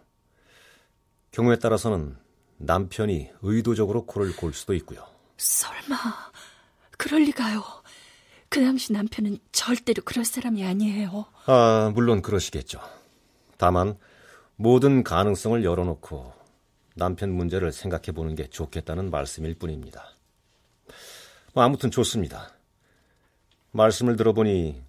경우에 1.30 1.58
따라서는 1.58 2.16
남편이 2.58 3.30
의도적으로 3.42 4.04
코를 4.06 4.36
골 4.36 4.52
수도 4.52 4.74
있고요. 4.74 5.06
설마 5.36 5.96
그럴 6.98 7.22
리가요. 7.22 7.62
그 8.48 8.60
당시 8.60 8.92
남편은 8.92 9.38
절대로 9.52 10.02
그럴 10.04 10.24
사람이 10.24 10.64
아니에요. 10.66 11.24
아, 11.46 11.92
물론 11.94 12.20
그러시겠죠. 12.20 12.80
다만 13.56 13.96
모든 14.56 15.02
가능성을 15.04 15.64
열어놓고 15.64 16.39
남편 17.00 17.32
문제를 17.32 17.72
생각해 17.72 18.12
보는 18.14 18.34
게 18.34 18.46
좋겠다는 18.46 19.10
말씀일 19.10 19.54
뿐입니다. 19.54 20.04
뭐 21.54 21.64
아무튼 21.64 21.90
좋습니다. 21.90 22.52
말씀을 23.72 24.16
들어보니 24.16 24.82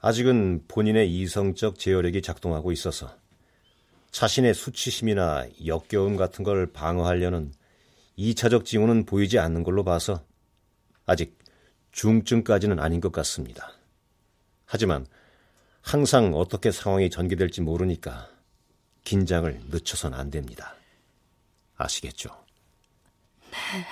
아직은 0.00 0.64
본인의 0.66 1.14
이성적 1.14 1.78
제어력이 1.78 2.20
작동하고 2.20 2.72
있어서 2.72 3.16
자신의 4.10 4.54
수치심이나 4.54 5.46
역겨움 5.66 6.16
같은 6.16 6.44
걸 6.44 6.66
방어하려는 6.66 7.52
2차적 8.18 8.64
징후는 8.64 9.06
보이지 9.06 9.38
않는 9.38 9.62
걸로 9.62 9.84
봐서 9.84 10.24
아직 11.06 11.38
중증까지는 11.92 12.80
아닌 12.80 13.00
것 13.00 13.12
같습니다. 13.12 13.72
하지만 14.66 15.06
항상 15.80 16.34
어떻게 16.34 16.72
상황이 16.72 17.08
전개될지 17.08 17.60
모르니까 17.60 18.28
긴장을 19.04 19.60
늦춰선 19.70 20.12
안 20.12 20.30
됩니다. 20.30 20.74
아시겠죠? 21.84 22.44
네, 23.50 23.86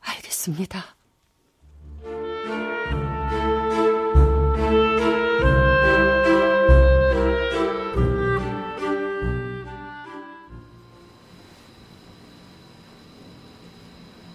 알겠습니다. 0.00 0.96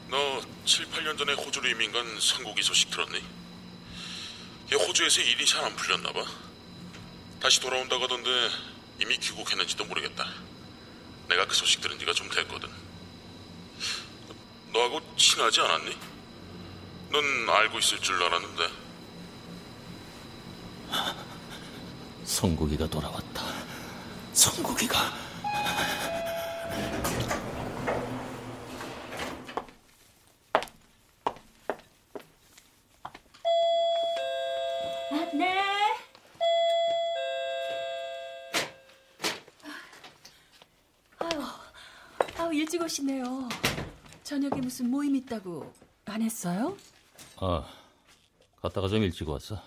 너 0.10 0.42
7, 0.66 0.86
8년 0.92 1.18
전에 1.18 1.34
호주로 1.34 1.68
이민 1.70 1.92
간 1.92 2.06
성국이 2.20 2.62
소식 2.62 2.90
들었니? 2.92 3.18
얘 4.72 4.76
호주에서 4.76 5.22
일이 5.22 5.46
잘 5.46 5.64
안 5.64 5.76
풀렸나 5.76 6.12
봐. 6.12 6.26
다시 7.40 7.60
돌아온다고 7.60 8.04
하던데 8.04 8.30
이미 9.02 9.18
귀국했는지도 9.18 9.86
모르겠다. 9.86 10.26
내가 11.34 11.48
그 11.48 11.56
소식 11.56 11.82
들은 11.82 11.98
지가 11.98 12.14
좀 12.14 12.30
됐거든. 12.30 12.70
너하고 14.72 15.02
친하지 15.18 15.62
않았니? 15.62 15.98
넌 17.10 17.50
알고 17.50 17.80
있을 17.80 18.00
줄 18.00 18.22
알았는데. 18.22 18.70
성국이가 22.24 22.88
돌아왔다. 22.88 23.44
성국이가. 24.34 25.12
아, 35.10 35.32
네. 35.34 35.64
아유, 41.20 41.42
오시네요. 42.94 43.50
저녁에 44.24 44.62
무슨 44.62 44.90
모임 44.92 45.16
있다고 45.16 45.72
안 46.06 46.22
했어요? 46.22 46.78
아, 47.38 47.66
갔다가 48.62 48.88
좀 48.88 49.02
일찍 49.02 49.28
왔어. 49.28 49.60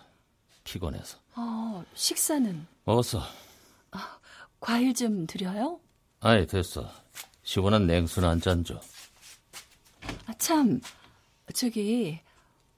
피곤해서. 0.63 1.19
어, 1.35 1.85
식사는 1.95 2.67
먹었어. 2.85 3.21
과일 4.61 4.95
좀 4.95 5.27
드려요? 5.27 5.81
아이, 6.21 6.47
됐어. 6.47 6.89
시원한 7.43 7.87
냉수나 7.89 8.29
한 8.31 8.41
잔 8.41 8.63
줘. 8.65 8.81
아, 10.27 10.33
참, 10.39 10.81
저기, 11.53 12.21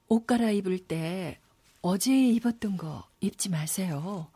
옷 0.07 0.25
갈아입을 0.25 0.79
때 0.79 1.39
어제 1.81 2.11
입었던 2.11 2.75
거 2.77 3.07
입지 3.21 3.49
마세요. 3.49 4.27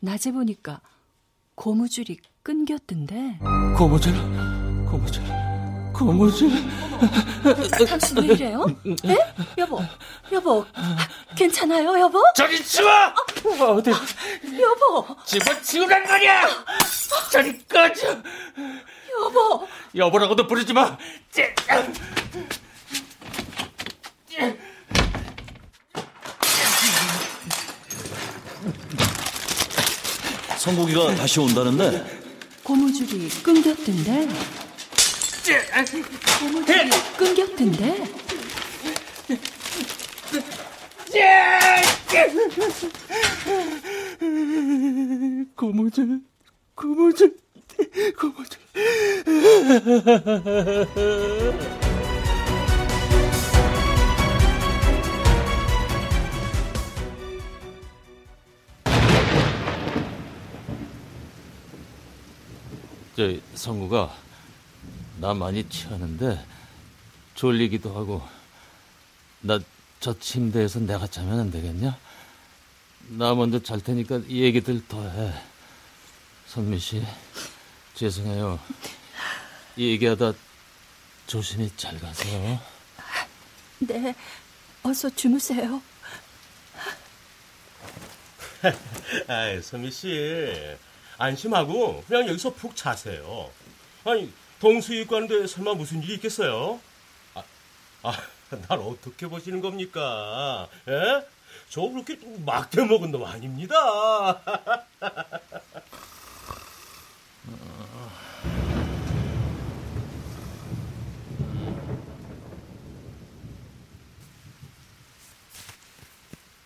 낮에 0.00 0.32
보니까 0.32 0.80
고무줄이 1.54 2.18
끊겼던데. 2.42 3.38
고무줄, 3.76 4.14
고무줄, 4.90 5.22
고무줄. 5.92 6.50
당신 7.86 8.18
왜 8.18 8.26
이래요? 8.34 8.64
예? 9.04 9.16
여보, 9.58 9.80
여보, 10.32 10.64
괜찮아요, 11.36 11.98
여보? 12.00 12.22
저리 12.34 12.62
치워! 12.64 12.90
어디 13.76 13.90
여보, 13.90 15.06
집어치우란 15.24 16.04
말이야! 16.04 16.48
저리 17.30 17.58
꺼져! 17.66 18.16
여보, 19.20 19.66
여보라고도 19.94 20.46
부르지 20.46 20.72
마! 20.72 20.96
찌- 21.30 21.44
성국이가 30.58 31.14
다시 31.14 31.40
온다는데 31.40 32.04
고무줄이 32.64 33.28
끊겼던데. 33.42 34.28
고무줄이 35.48 36.90
끊겼던데. 37.16 38.04
고무줄, 45.56 46.20
고무줄, 46.74 47.36
고무줄. 48.18 48.58
저 63.16 63.34
성구가 63.54 64.27
나 65.20 65.34
많이 65.34 65.68
취하는데 65.68 66.44
졸리기도 67.34 67.94
하고 67.94 68.22
나 69.40 69.58
저 70.00 70.16
침대에서 70.18 70.80
내가 70.80 71.06
자면 71.08 71.40
안 71.40 71.50
되겠냐? 71.50 71.98
나 73.10 73.34
먼저 73.34 73.60
잘 73.60 73.80
테니까 73.80 74.20
이 74.28 74.42
얘기들 74.42 74.86
더 74.86 75.02
해. 75.08 75.32
선미 76.46 76.78
씨, 76.78 77.04
죄송해요. 77.94 78.60
이 79.76 79.90
얘기하다 79.90 80.32
조심히 81.26 81.70
잘 81.76 81.98
가세요. 81.98 82.60
네, 83.80 84.14
어서 84.84 85.10
주무세요. 85.10 85.82
아이, 89.26 89.60
서미 89.62 89.90
씨. 89.90 90.76
안심하고 91.16 92.04
그냥 92.06 92.28
여기서 92.28 92.54
푹 92.54 92.76
자세요. 92.76 93.50
아니, 94.04 94.32
동수 94.60 94.94
입고 94.94 95.16
하는데 95.16 95.46
설마 95.46 95.74
무슨 95.74 96.02
일이 96.02 96.14
있겠어요? 96.14 96.80
아, 97.34 97.42
아, 98.02 98.12
날 98.50 98.78
어떻게 98.78 99.28
보시는 99.28 99.60
겁니까? 99.60 100.68
예? 100.88 101.24
저 101.68 101.82
그렇게 101.82 102.18
막대 102.44 102.84
먹은 102.84 103.10
놈 103.12 103.24
아닙니다. 103.24 103.74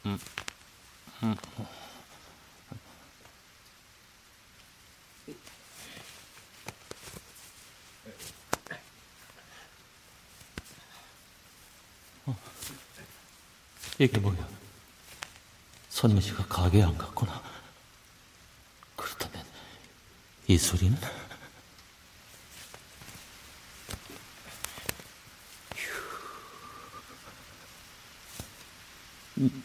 음, 0.04 0.18
음. 1.22 1.36
이게 14.02 14.18
뭐야? 14.18 14.48
선미 15.88 16.20
씨가 16.20 16.46
가게에 16.46 16.82
안 16.82 16.98
갔구나. 16.98 17.40
그렇다면 18.96 19.46
이 20.48 20.58
소리는? 20.58 20.98
음. 29.38 29.62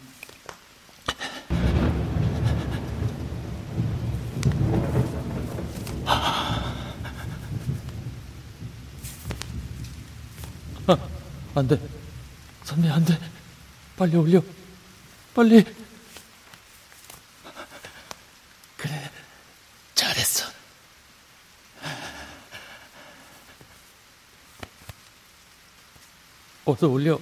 아, 10.86 10.98
안 11.56 11.68
돼. 11.68 11.97
빨리 13.98 14.16
올려. 14.16 14.41
빨리. 15.34 15.66
그래, 18.78 19.12
잘했어. 19.95 20.45
어서 26.66 26.88
올려. 26.88 27.20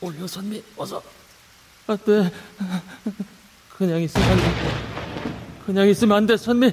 올려, 0.00 0.24
선미, 0.24 0.62
어서. 0.76 1.02
안 1.88 1.98
돼. 1.98 2.30
그냥 3.76 4.00
있으면 4.00 4.30
안 4.30 4.36
돼. 4.36 5.64
그냥 5.66 5.88
있으면 5.88 6.16
안 6.16 6.26
돼, 6.26 6.36
선미. 6.36 6.72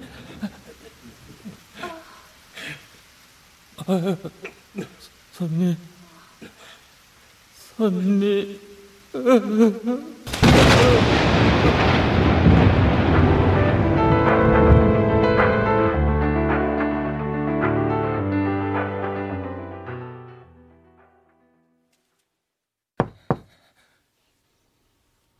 선미. 5.33 5.77
선미. 7.75 8.72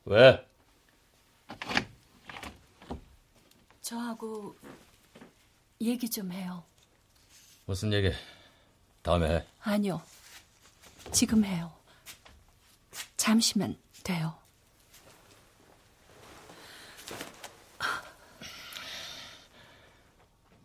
왜? 0.05 0.45
저하고 3.81 4.55
얘기 5.81 6.07
좀 6.09 6.31
해요. 6.31 6.63
무슨 7.65 7.91
얘기? 7.91 8.11
다음에 9.01 9.37
해. 9.37 9.45
아니요. 9.61 9.99
지금 11.11 11.43
해요. 11.43 11.71
잠시만 13.23 13.77
돼요. 14.03 14.37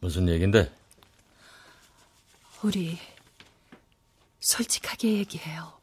무슨 0.00 0.28
얘긴데? 0.28 0.74
우리 2.64 2.98
솔직하게 4.40 5.18
얘기해요. 5.18 5.80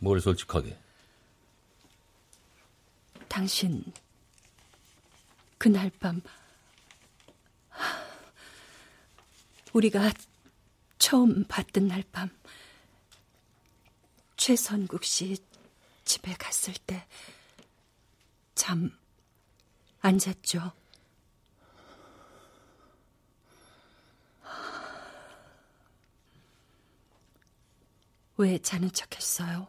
뭘 0.00 0.20
솔직하게? 0.20 0.78
당신 3.26 3.82
그날 5.56 5.90
밤 5.98 6.20
우리가 9.72 10.12
처음 10.98 11.44
봤던 11.44 11.88
날 11.88 12.02
밤 12.12 12.28
최선국 14.46 15.04
씨 15.04 15.36
집에 16.04 16.34
갔을 16.34 16.74
때 16.74 17.06
잠 18.56 18.90
안 20.00 20.18
잤죠? 20.18 20.72
왜 28.36 28.58
자는 28.58 28.90
척 28.92 29.14
했어요? 29.16 29.68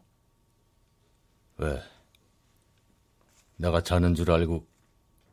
왜? 1.58 1.82
내가 3.58 3.82
자는 3.84 4.16
줄 4.16 4.32
알고 4.32 4.66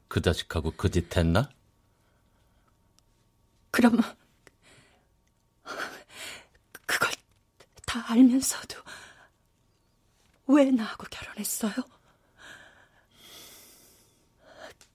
그 0.09 0.20
자식하고 0.20 0.72
그 0.72 0.91
짓 0.91 1.16
했나? 1.16 1.49
그럼 3.70 3.99
그걸 6.86 7.11
다 7.86 8.05
알면서도 8.12 8.76
왜 10.53 10.70
나하고 10.70 11.07
결혼했어요? 11.11 11.72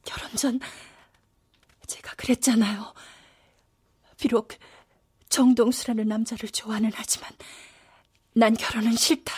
결혼 0.04 0.36
전 0.36 0.60
제가 1.88 2.14
그랬잖아요. 2.16 2.94
비록 4.18 4.50
정동수라는 5.30 6.08
남자를 6.08 6.50
좋아는 6.50 6.92
하지만 6.94 7.32
난 8.34 8.54
결혼은 8.54 8.96
싫다. 8.96 9.34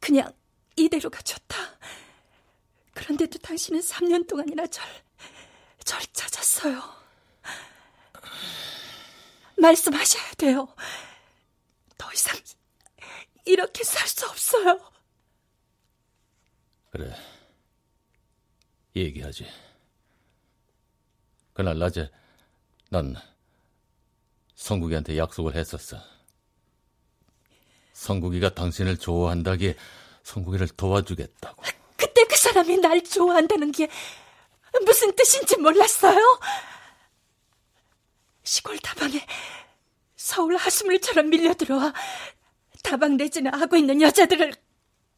그냥 0.00 0.32
이대로가 0.76 1.20
좋다. 1.22 1.56
그런데도 2.92 3.38
당신은 3.38 3.80
3년 3.80 4.28
동안이나 4.28 4.66
절, 4.66 4.84
절 5.84 6.00
찾았어요. 6.12 6.82
말씀하셔야 9.58 10.32
돼요. 10.34 10.68
더 11.96 12.12
이상 12.12 12.38
이렇게 13.44 13.84
살 13.84 14.06
수 14.08 14.26
없어요. 14.26 14.93
그래. 16.94 17.12
얘기하지. 18.94 19.44
그날 21.52 21.76
낮에 21.76 22.08
난 22.88 23.16
성국이한테 24.54 25.18
약속을 25.18 25.56
했었어. 25.56 25.98
성국이가 27.94 28.54
당신을 28.54 28.98
좋아한다기에 28.98 29.74
성국이를 30.22 30.68
도와주겠다고. 30.68 31.64
그때 31.96 32.24
그 32.26 32.36
사람이 32.36 32.76
날 32.76 33.02
좋아한다는 33.02 33.72
게 33.72 33.88
무슨 34.86 35.16
뜻인지 35.16 35.56
몰랐어요. 35.56 36.20
시골 38.44 38.78
다방에 38.78 39.26
서울 40.14 40.54
하수물처럼 40.54 41.28
밀려 41.28 41.54
들어와 41.54 41.92
다방 42.84 43.16
내지는 43.16 43.52
하고 43.52 43.76
있는 43.76 44.00
여자들을 44.00 44.63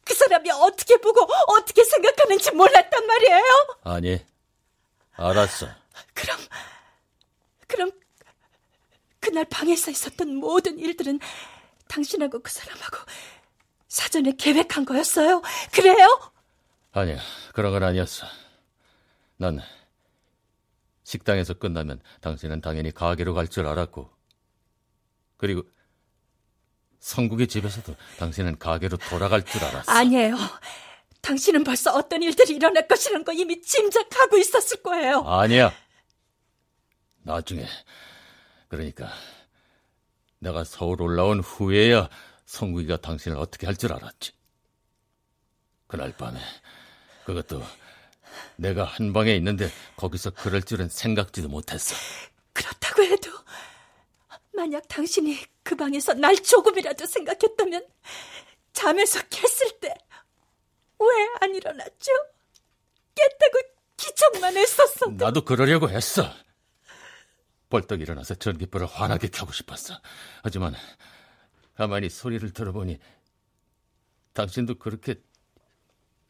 그 0.07 0.15
사람이 0.15 0.49
어떻게 0.53 0.97
보고 0.99 1.21
어떻게 1.49 1.83
생각하는지 1.83 2.53
몰랐단 2.53 3.07
말이에요. 3.07 3.43
아니, 3.83 4.25
알았어. 5.15 5.67
그럼, 6.15 6.39
그럼 7.67 7.91
그날 9.19 9.45
방에서 9.47 9.91
있었던 9.91 10.37
모든 10.37 10.79
일들은 10.79 11.19
당신하고 11.89 12.39
그 12.41 12.53
사람하고 12.53 12.99
사전에 13.89 14.33
계획한 14.39 14.85
거였어요. 14.85 15.43
그래요? 15.73 16.07
아니야, 16.93 17.19
그런 17.53 17.73
건 17.73 17.83
아니었어. 17.83 18.27
난 19.39 19.61
식당에서 21.03 21.55
끝나면 21.55 22.01
당신은 22.21 22.61
당연히 22.61 22.93
가게로 22.93 23.35
갈 23.35 23.49
줄 23.49 23.67
알았고, 23.67 24.09
그리고 25.37 25.63
성국의 27.07 27.47
집에서도 27.47 27.95
당신은 28.19 28.59
가게로 28.59 28.97
돌아갈 28.97 29.45
줄 29.45 29.63
알았어. 29.63 29.93
아니에요. 29.93 30.37
당신은 31.23 31.63
벌써 31.63 31.93
어떤 31.95 32.21
일들이 32.21 32.57
일어날 32.57 32.89
것이라는 32.89 33.25
거 33.25 33.33
이미 33.33 33.63
짐작하고 33.63 34.37
있었을 34.39 34.83
거예요. 34.83 35.21
아니야. 35.21 35.73
나중에, 37.23 37.65
그러니까 38.69 39.09
내가 40.41 40.65
서울 40.65 41.01
올라온 41.01 41.39
후에야 41.41 42.09
성국이가 42.45 42.97
당신을 42.97 43.39
어떻게 43.39 43.67
할 43.67 43.77
줄 43.77 43.93
알았지. 43.93 44.33
그날 45.87 46.13
밤에 46.17 46.41
그것도 47.25 47.63
내가 48.57 48.83
한 48.83 49.13
방에 49.13 49.33
있는데 49.37 49.71
거기서 49.95 50.31
그럴 50.31 50.61
줄은 50.61 50.89
생각지도 50.89 51.49
못했어. 51.49 51.95
그렇다고 52.53 53.03
해도 53.05 53.31
만약 54.57 54.89
당신이 54.89 55.39
그 55.63 55.77
방에서 55.77 56.15
날 56.15 56.35
조금이라도 56.37 57.07
생각했다면 57.07 57.87
잠에서 58.73 59.21
깼을 59.29 59.81
때 59.81 59.95
왜 60.99 61.07
안 61.41 61.55
일어났죠? 61.55 62.11
깼다고 63.15 63.59
기척만 63.99 64.57
했었어. 64.57 65.07
나도 65.09 65.45
그러려고 65.45 65.91
했어. 65.91 66.25
벌떡 67.69 68.01
일어나서 68.01 68.37
전기불을 68.37 68.87
환하게 68.87 69.29
켜고 69.29 69.53
싶었어. 69.53 70.01
하지만 70.43 70.75
가만히 71.77 72.09
소리를 72.09 72.51
들어보니 72.53 72.99
당신도 74.33 74.79
그렇게 74.79 75.17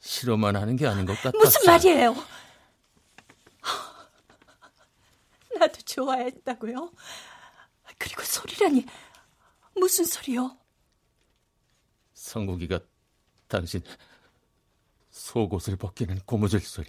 싫어만 0.00 0.56
하는 0.56 0.74
게 0.74 0.88
아닌 0.88 1.06
것 1.06 1.14
같았어. 1.14 1.38
무슨 1.38 1.64
말이에요? 1.66 2.16
나도 5.58 5.80
좋아했다고요? 5.82 6.92
그리고 7.98 8.22
소리라니 8.22 8.86
무슨 9.74 10.04
소리요? 10.04 10.56
성국이가 12.14 12.80
당신 13.48 13.82
속옷을 15.10 15.76
벗기는 15.76 16.18
고무줄 16.26 16.60
소리. 16.60 16.88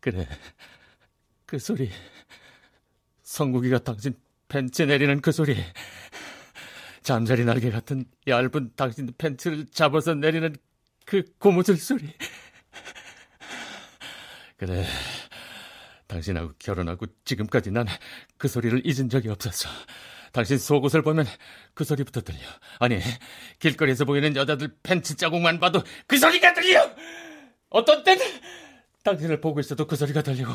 그래, 0.00 0.28
그 1.46 1.58
소리. 1.58 1.90
성국이가 3.22 3.78
당신 3.78 4.14
팬츠 4.48 4.82
내리는 4.82 5.20
그 5.20 5.32
소리. 5.32 5.56
잠자리 7.02 7.44
날개 7.44 7.70
같은 7.70 8.04
얇은 8.26 8.72
당신 8.76 9.12
팬츠를 9.18 9.66
잡아서 9.66 10.14
내리는 10.14 10.54
그 11.04 11.24
고무줄 11.38 11.76
소리. 11.78 12.10
그래, 14.56 14.86
당신하고 16.14 16.52
결혼하고 16.58 17.06
지금까지 17.24 17.70
난 17.70 17.86
그 18.38 18.48
소리를 18.48 18.82
잊은 18.86 19.08
적이 19.08 19.30
없었어. 19.30 19.68
당신 20.32 20.58
속옷을 20.58 21.02
보면 21.02 21.26
그 21.74 21.84
소리부터 21.84 22.20
들려. 22.22 22.40
아니, 22.78 23.00
길거리에서 23.58 24.04
보이는 24.04 24.34
여자들 24.36 24.76
팬츠 24.82 25.16
자국만 25.16 25.60
봐도 25.60 25.82
그 26.06 26.18
소리가 26.18 26.52
들려! 26.54 26.90
어떤 27.70 28.02
때는 28.04 28.24
당신을 29.04 29.40
보고 29.40 29.60
있어도 29.60 29.86
그 29.86 29.96
소리가 29.96 30.22
들리고, 30.22 30.52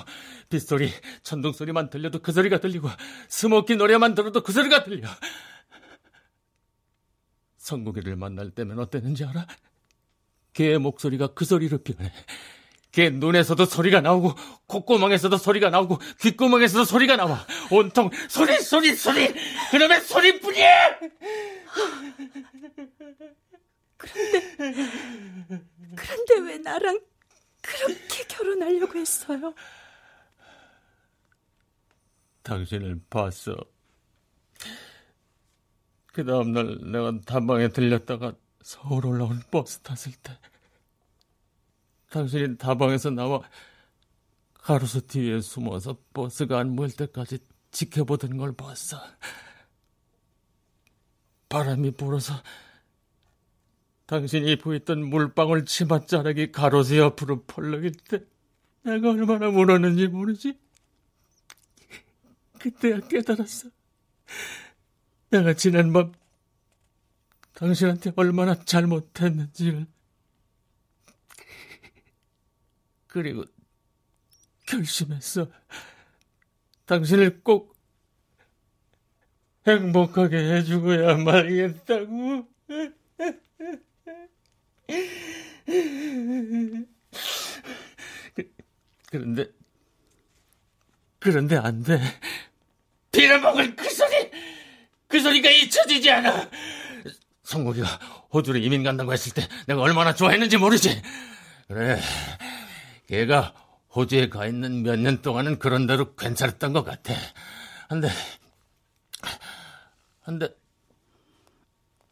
빗소리, 0.50 0.92
천둥 1.24 1.54
소리만 1.54 1.90
들려도 1.90 2.20
그 2.20 2.32
소리가 2.32 2.60
들리고, 2.60 2.90
스모키 3.28 3.76
노래만 3.76 4.16
들어도 4.16 4.42
그 4.44 4.52
소리가 4.52 4.84
들려. 4.84 5.08
성국이를 7.58 8.16
만날 8.16 8.52
때면 8.52 8.80
어땠는지 8.80 9.24
알아? 9.26 9.48
걔의 10.54 10.80
목소리가 10.80 11.34
그 11.34 11.46
소리로 11.46 11.80
변해. 11.84 12.12
걔 12.92 13.10
눈에서도 13.10 13.66
소리가 13.66 14.02
나오고 14.02 14.34
콧구멍에서도 14.68 15.38
소리가 15.38 15.70
나오고 15.70 16.00
귓구멍에서도 16.20 16.86
소리가 16.86 17.16
나와. 17.18 17.46
온통 17.72 18.10
소리 18.28 18.60
소리 18.60 18.96
소리! 18.96 19.34
그놈의 19.72 20.02
소리뿐이야! 20.02 21.00
그런데 23.98 24.50
그런데 25.96 26.40
왜 26.42 26.58
나랑 26.58 27.00
그렇게 27.62 28.24
결혼하려고 28.28 28.98
했어요? 28.98 29.54
당신을 32.44 33.02
봤어. 33.10 33.56
그 36.08 36.26
다음날 36.26 36.80
내가 36.92 37.20
단방에 37.26 37.68
들렸다가 37.70 38.34
서울 38.64 39.06
올라온 39.06 39.42
버스 39.52 39.80
탔을 39.80 40.12
때 40.24 40.38
당신이 42.10 42.58
다방에서 42.58 43.12
나와 43.12 43.42
가로수 44.54 45.02
뒤에 45.08 45.42
숨어서 45.42 45.98
버스가 46.14 46.60
안 46.60 46.76
모일 46.76 46.92
때까지 46.96 47.40
지켜보던 47.72 48.38
걸 48.38 48.54
봤어. 48.54 48.98
바람이 51.48 51.92
불어서 51.92 52.34
당신이 54.06 54.58
있던 54.78 55.06
물방울 55.06 55.66
치맛자락이 55.66 56.52
가로수 56.52 56.98
옆으로 56.98 57.44
펄럭일 57.44 57.92
때 57.92 58.24
내가 58.82 59.12
얼마나 59.12 59.48
울었는지 59.48 60.08
모르지? 60.08 60.58
그때야 62.60 63.00
깨달았어. 63.02 63.70
내가 65.30 65.54
지난 65.54 65.94
밤 65.94 66.12
당신한테 67.54 68.14
얼마나 68.16 68.56
잘못했는지를. 68.56 69.86
그리고 73.10 73.44
결심했어. 74.68 75.48
당신을 76.86 77.42
꼭 77.44 77.76
행복하게 79.68 80.38
해주고야 80.38 81.16
말겠다고. 81.16 82.48
그런데, 89.08 89.48
그런데 91.20 91.58
안 91.58 91.84
돼. 91.84 92.00
빌어먹을 93.12 93.76
그 93.76 93.90
소리! 93.90 94.32
그 95.08 95.20
소리가 95.20 95.50
잊혀지지 95.50 96.12
않아! 96.12 96.50
성국이가 97.44 97.88
호주로 98.32 98.60
이민 98.60 98.84
간다고 98.84 99.12
했을 99.12 99.34
때 99.34 99.48
내가 99.66 99.82
얼마나 99.82 100.14
좋아했는지 100.14 100.58
모르지? 100.58 101.02
그래, 101.68 102.00
걔가 103.10 103.54
호주에 103.96 104.30
가 104.30 104.46
있는 104.46 104.84
몇 104.84 104.96
년 105.00 105.22
동안은 105.24 105.58
그런 105.58 105.88
대로 105.88 106.14
괜찮았던 106.16 106.74
것 106.74 106.84
같아. 106.84 107.14
근데, 107.90 108.08
근데, 110.24 110.56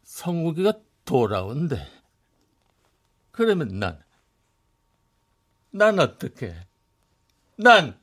성욱이가 0.02 0.72
돌아온대. 1.04 1.86
그러면 3.30 3.78
난, 3.78 4.02
난 5.70 6.00
어떻게? 6.00 6.52
난, 7.54 7.96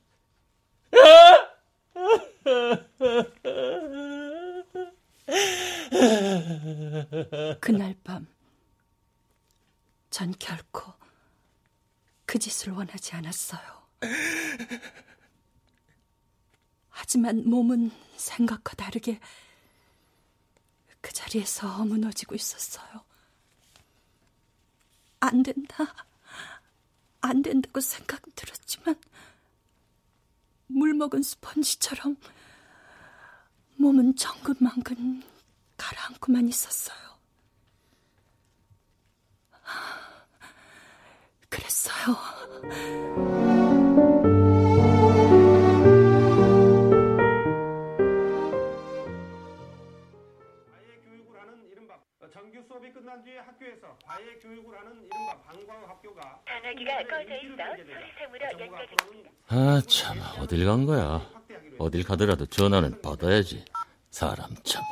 그날 7.60 7.96
밤, 8.04 8.28
전 10.10 10.34
결코 10.40 10.94
그 12.36 12.40
짓을 12.40 12.74
원하지 12.74 13.16
않았어요. 13.16 13.62
하지만 16.90 17.50
몸은 17.50 17.92
생각과 18.18 18.76
다르게 18.76 19.22
그 21.00 21.14
자리에서 21.14 21.86
무너지고 21.86 22.36
있었어요. 22.36 23.06
안 25.22 25.44
된다. 25.44 25.86
안 27.22 27.42
된다고 27.42 27.80
생각 27.80 28.22
들었지만 28.36 29.00
물 30.68 30.94
먹은 30.94 31.24
스펀지처럼 31.24 32.18
몸은 33.78 34.18
정근만근 34.18 35.24
가라앉고만 35.78 36.50
있었어요. 36.50 37.18
그랬어요. 41.50 42.16
정규 52.34 52.62
수업이 52.68 52.92
끝난 52.92 53.24
뒤에 53.24 53.38
학교에서 53.40 53.98
과외 54.04 54.34
교육을 54.40 54.78
하는 54.78 54.92
이른바 55.06 55.40
방과후 55.44 55.86
학교가 55.86 56.40
전화기가 56.48 57.04
꺼져 57.04 57.36
있어 57.38 57.56
소리샘으로 57.78 58.46
연결됩니다. 58.60 59.32
아, 59.48 59.82
참, 59.88 60.18
어딜 60.42 60.66
간 60.66 60.86
거야? 60.86 61.22
어딜 61.78 62.04
가더라도 62.04 62.46
전화는 62.48 63.02
받아야지. 63.02 63.64
사람 64.10 64.54
참. 64.64 64.84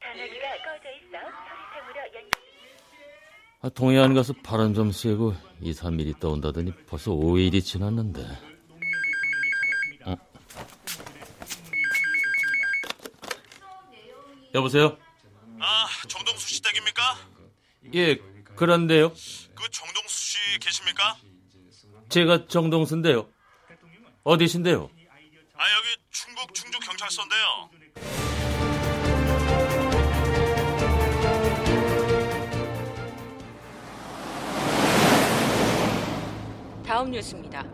전화기가 0.00 0.48
꺼져 0.64 0.90
있어 0.96 1.18
소리샘으로 1.18 1.98
연결. 2.14 2.30
아, 3.55 3.55
동해안 3.70 4.14
가서 4.14 4.32
바람 4.44 4.74
좀 4.74 4.92
쐬고 4.92 5.34
2, 5.60 5.72
3일 5.72 6.06
있다 6.08 6.28
온다더니 6.28 6.72
벌써 6.86 7.10
5일이 7.10 7.64
지났는데. 7.64 8.22
어? 10.04 10.16
여보세요? 14.54 14.96
아, 15.58 15.86
정동수 16.08 16.48
씨 16.48 16.62
댁입니까? 16.62 17.18
예, 17.94 18.16
그런데요. 18.56 19.10
그 19.10 19.70
정동수 19.70 20.08
씨 20.08 20.58
계십니까? 20.60 21.16
제가 22.08 22.46
정동수인데요. 22.46 23.28
어디신데요? 24.24 24.90
아, 25.54 25.64
여기 25.72 25.96
충북 26.10 26.54
충주 26.54 26.78
경찰서인데요. 26.80 27.70
다음 36.86 37.10
뉴스입니다. 37.10 37.64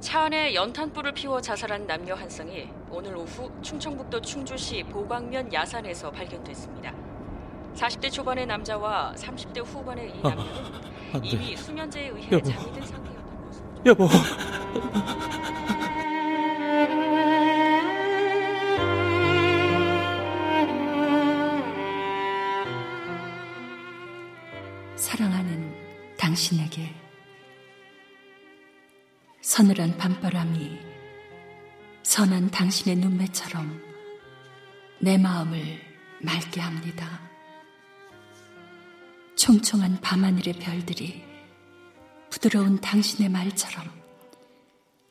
차 0.00 0.22
안에 0.22 0.54
연탄불을 0.54 1.12
피워 1.12 1.40
자살한 1.40 1.86
남녀 1.86 2.14
한 2.16 2.28
쌍이 2.28 2.68
오늘 2.90 3.16
오후 3.16 3.48
충청북도 3.62 4.20
충주시 4.22 4.82
보광면 4.84 5.52
야산에서 5.52 6.10
발견됐습니다. 6.10 6.92
40대 7.76 8.10
초반의 8.10 8.46
남자와 8.46 9.14
30대 9.16 9.64
후반의 9.64 10.10
이 10.10 10.20
남녀는 10.20 10.52
안 11.14 11.20
돼. 11.22 11.28
이미 11.28 11.56
수면제에 11.56 12.08
의해 12.08 12.28
여보. 12.32 12.50
잠이 12.50 12.72
든 12.72 12.82
상태였던 12.86 13.46
것으로 13.46 13.66
여보. 13.86 14.08
서늘한 29.60 29.98
밤바람이 29.98 30.80
선한 32.02 32.50
당신의 32.50 32.96
눈매처럼 32.96 33.78
내 35.00 35.18
마음을 35.18 35.60
맑게 36.22 36.62
합니다. 36.62 37.20
총총한 39.36 40.00
밤하늘의 40.00 40.54
별들이 40.54 41.22
부드러운 42.30 42.80
당신의 42.80 43.28
말처럼 43.28 43.84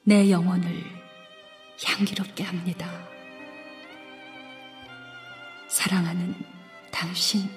내 0.02 0.32
영혼을 0.32 0.84
향기롭게 1.86 2.44
합니다. 2.44 2.90
사랑하는 5.68 6.34
당신, 6.92 7.48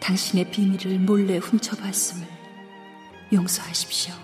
당신의 0.00 0.50
비밀을 0.50 0.98
몰래 1.00 1.36
훔쳐봤음을 1.36 2.26
용서하십시오. 3.34 4.23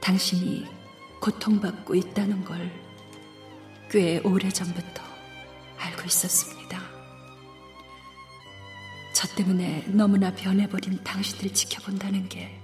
당신이 0.00 0.66
고통받고 1.20 1.94
있다는 1.94 2.44
걸 2.44 2.86
꽤 3.90 4.18
오래전부터 4.18 5.02
알고 5.78 6.02
있었습니다. 6.06 6.82
저 9.12 9.28
때문에 9.28 9.84
너무나 9.86 10.30
변해버린 10.34 11.02
당신을 11.04 11.54
지켜본다는 11.54 12.28
게 12.28 12.60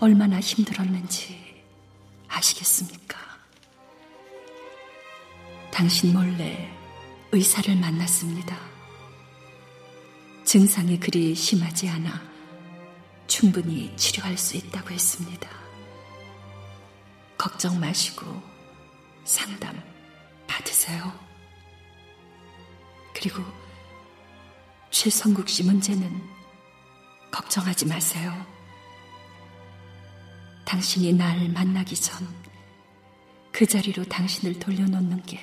얼마나 0.00 0.40
힘들었는지 0.40 1.62
아시겠습니까? 2.28 3.18
당신 5.70 6.12
몰래 6.12 6.70
의사를 7.30 7.76
만났습니다. 7.76 8.58
증상이 10.44 10.98
그리 10.98 11.34
심하지 11.34 11.88
않아 11.88 12.22
충분히 13.26 13.94
치료할 13.96 14.38
수 14.38 14.56
있다고 14.56 14.90
했습니다. 14.90 15.63
걱정 17.44 17.78
마시고 17.78 18.24
상담 19.24 19.78
받으세요. 20.46 21.12
그리고 23.14 23.42
최성국 24.90 25.46
씨 25.46 25.62
문제는 25.62 26.22
걱정하지 27.30 27.84
마세요. 27.84 28.32
당신이 30.64 31.12
날 31.12 31.50
만나기 31.50 31.94
전 31.94 32.44
그 33.52 33.64
자리로 33.66 34.04
당신을 34.06 34.58
돌려놓는 34.58 35.22
게 35.26 35.38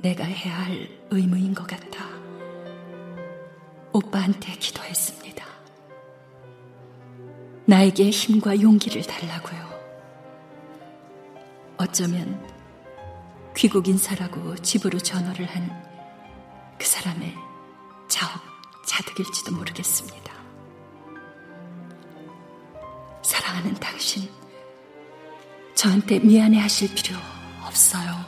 내가 0.00 0.24
해야 0.24 0.66
할 0.66 0.86
의무인 1.10 1.54
것 1.54 1.66
같아 1.66 2.06
오빠한테 3.92 4.52
기도했습니다. 4.56 5.46
나에게 7.64 8.10
힘과 8.10 8.60
용기를 8.60 9.00
달라고요. 9.02 9.71
어쩌면 11.82 12.40
귀국 13.56 13.88
인사라고 13.88 14.56
집으로 14.56 14.98
전화를 14.98 15.46
한 15.46 15.92
그 16.78 16.88
사람의 16.88 17.32
자업 18.08 18.40
자득일지도 18.84 19.52
모르겠습니다. 19.52 20.32
사랑하는 23.22 23.74
당신, 23.74 24.28
저한테 25.76 26.18
미안해 26.18 26.58
하실 26.58 26.92
필요 26.92 27.16
없어요. 27.64 28.24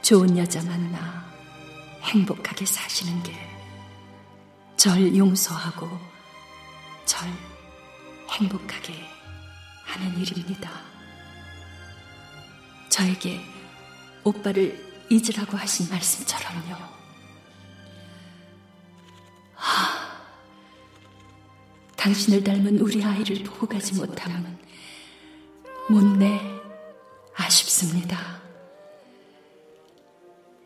좋은 0.00 0.38
여자 0.38 0.62
만나 0.62 1.24
행복하게 2.02 2.66
사시는 2.66 3.22
게 3.24 3.32
절 4.76 5.16
용서하고 5.16 5.88
절 7.06 7.28
행복하게 8.28 8.94
하는 9.86 10.18
일입니다. 10.18 10.70
저에게 12.94 13.40
오빠를 14.22 14.78
잊으라고 15.10 15.56
하신 15.56 15.90
말씀처럼요. 15.90 16.76
하, 19.56 20.22
당신을 21.96 22.44
닮은 22.44 22.78
우리 22.78 23.02
아이를 23.02 23.42
보고 23.42 23.66
가지 23.66 23.94
못하면 23.94 24.56
못내 25.90 26.40
아쉽습니다. 27.34 28.40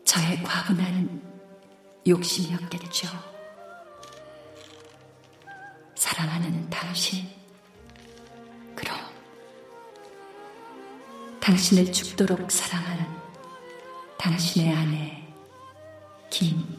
저의 0.05 0.43
과분한 0.43 1.23
욕심이었겠죠. 2.05 3.07
사랑하는 5.95 6.69
당신, 6.69 7.27
당신을 11.49 11.91
죽도록 11.91 12.51
사랑하는 12.51 13.03
당신의 14.19 14.71
아내 14.71 15.23
김선미. 16.29 16.69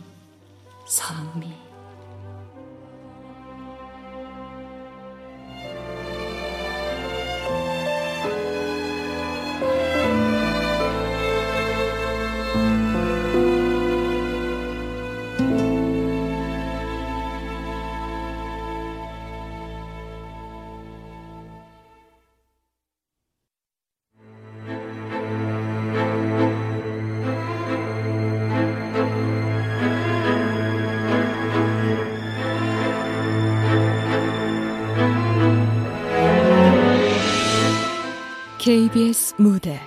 KBS 38.60 39.36
무대 39.38 39.80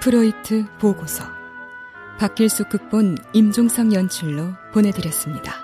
프로이트 0.00 0.64
보고서 0.78 1.24
박길숙 2.20 2.68
극본 2.68 3.18
임종성 3.32 3.92
연출로 3.92 4.54
보내드렸습니다. 4.72 5.61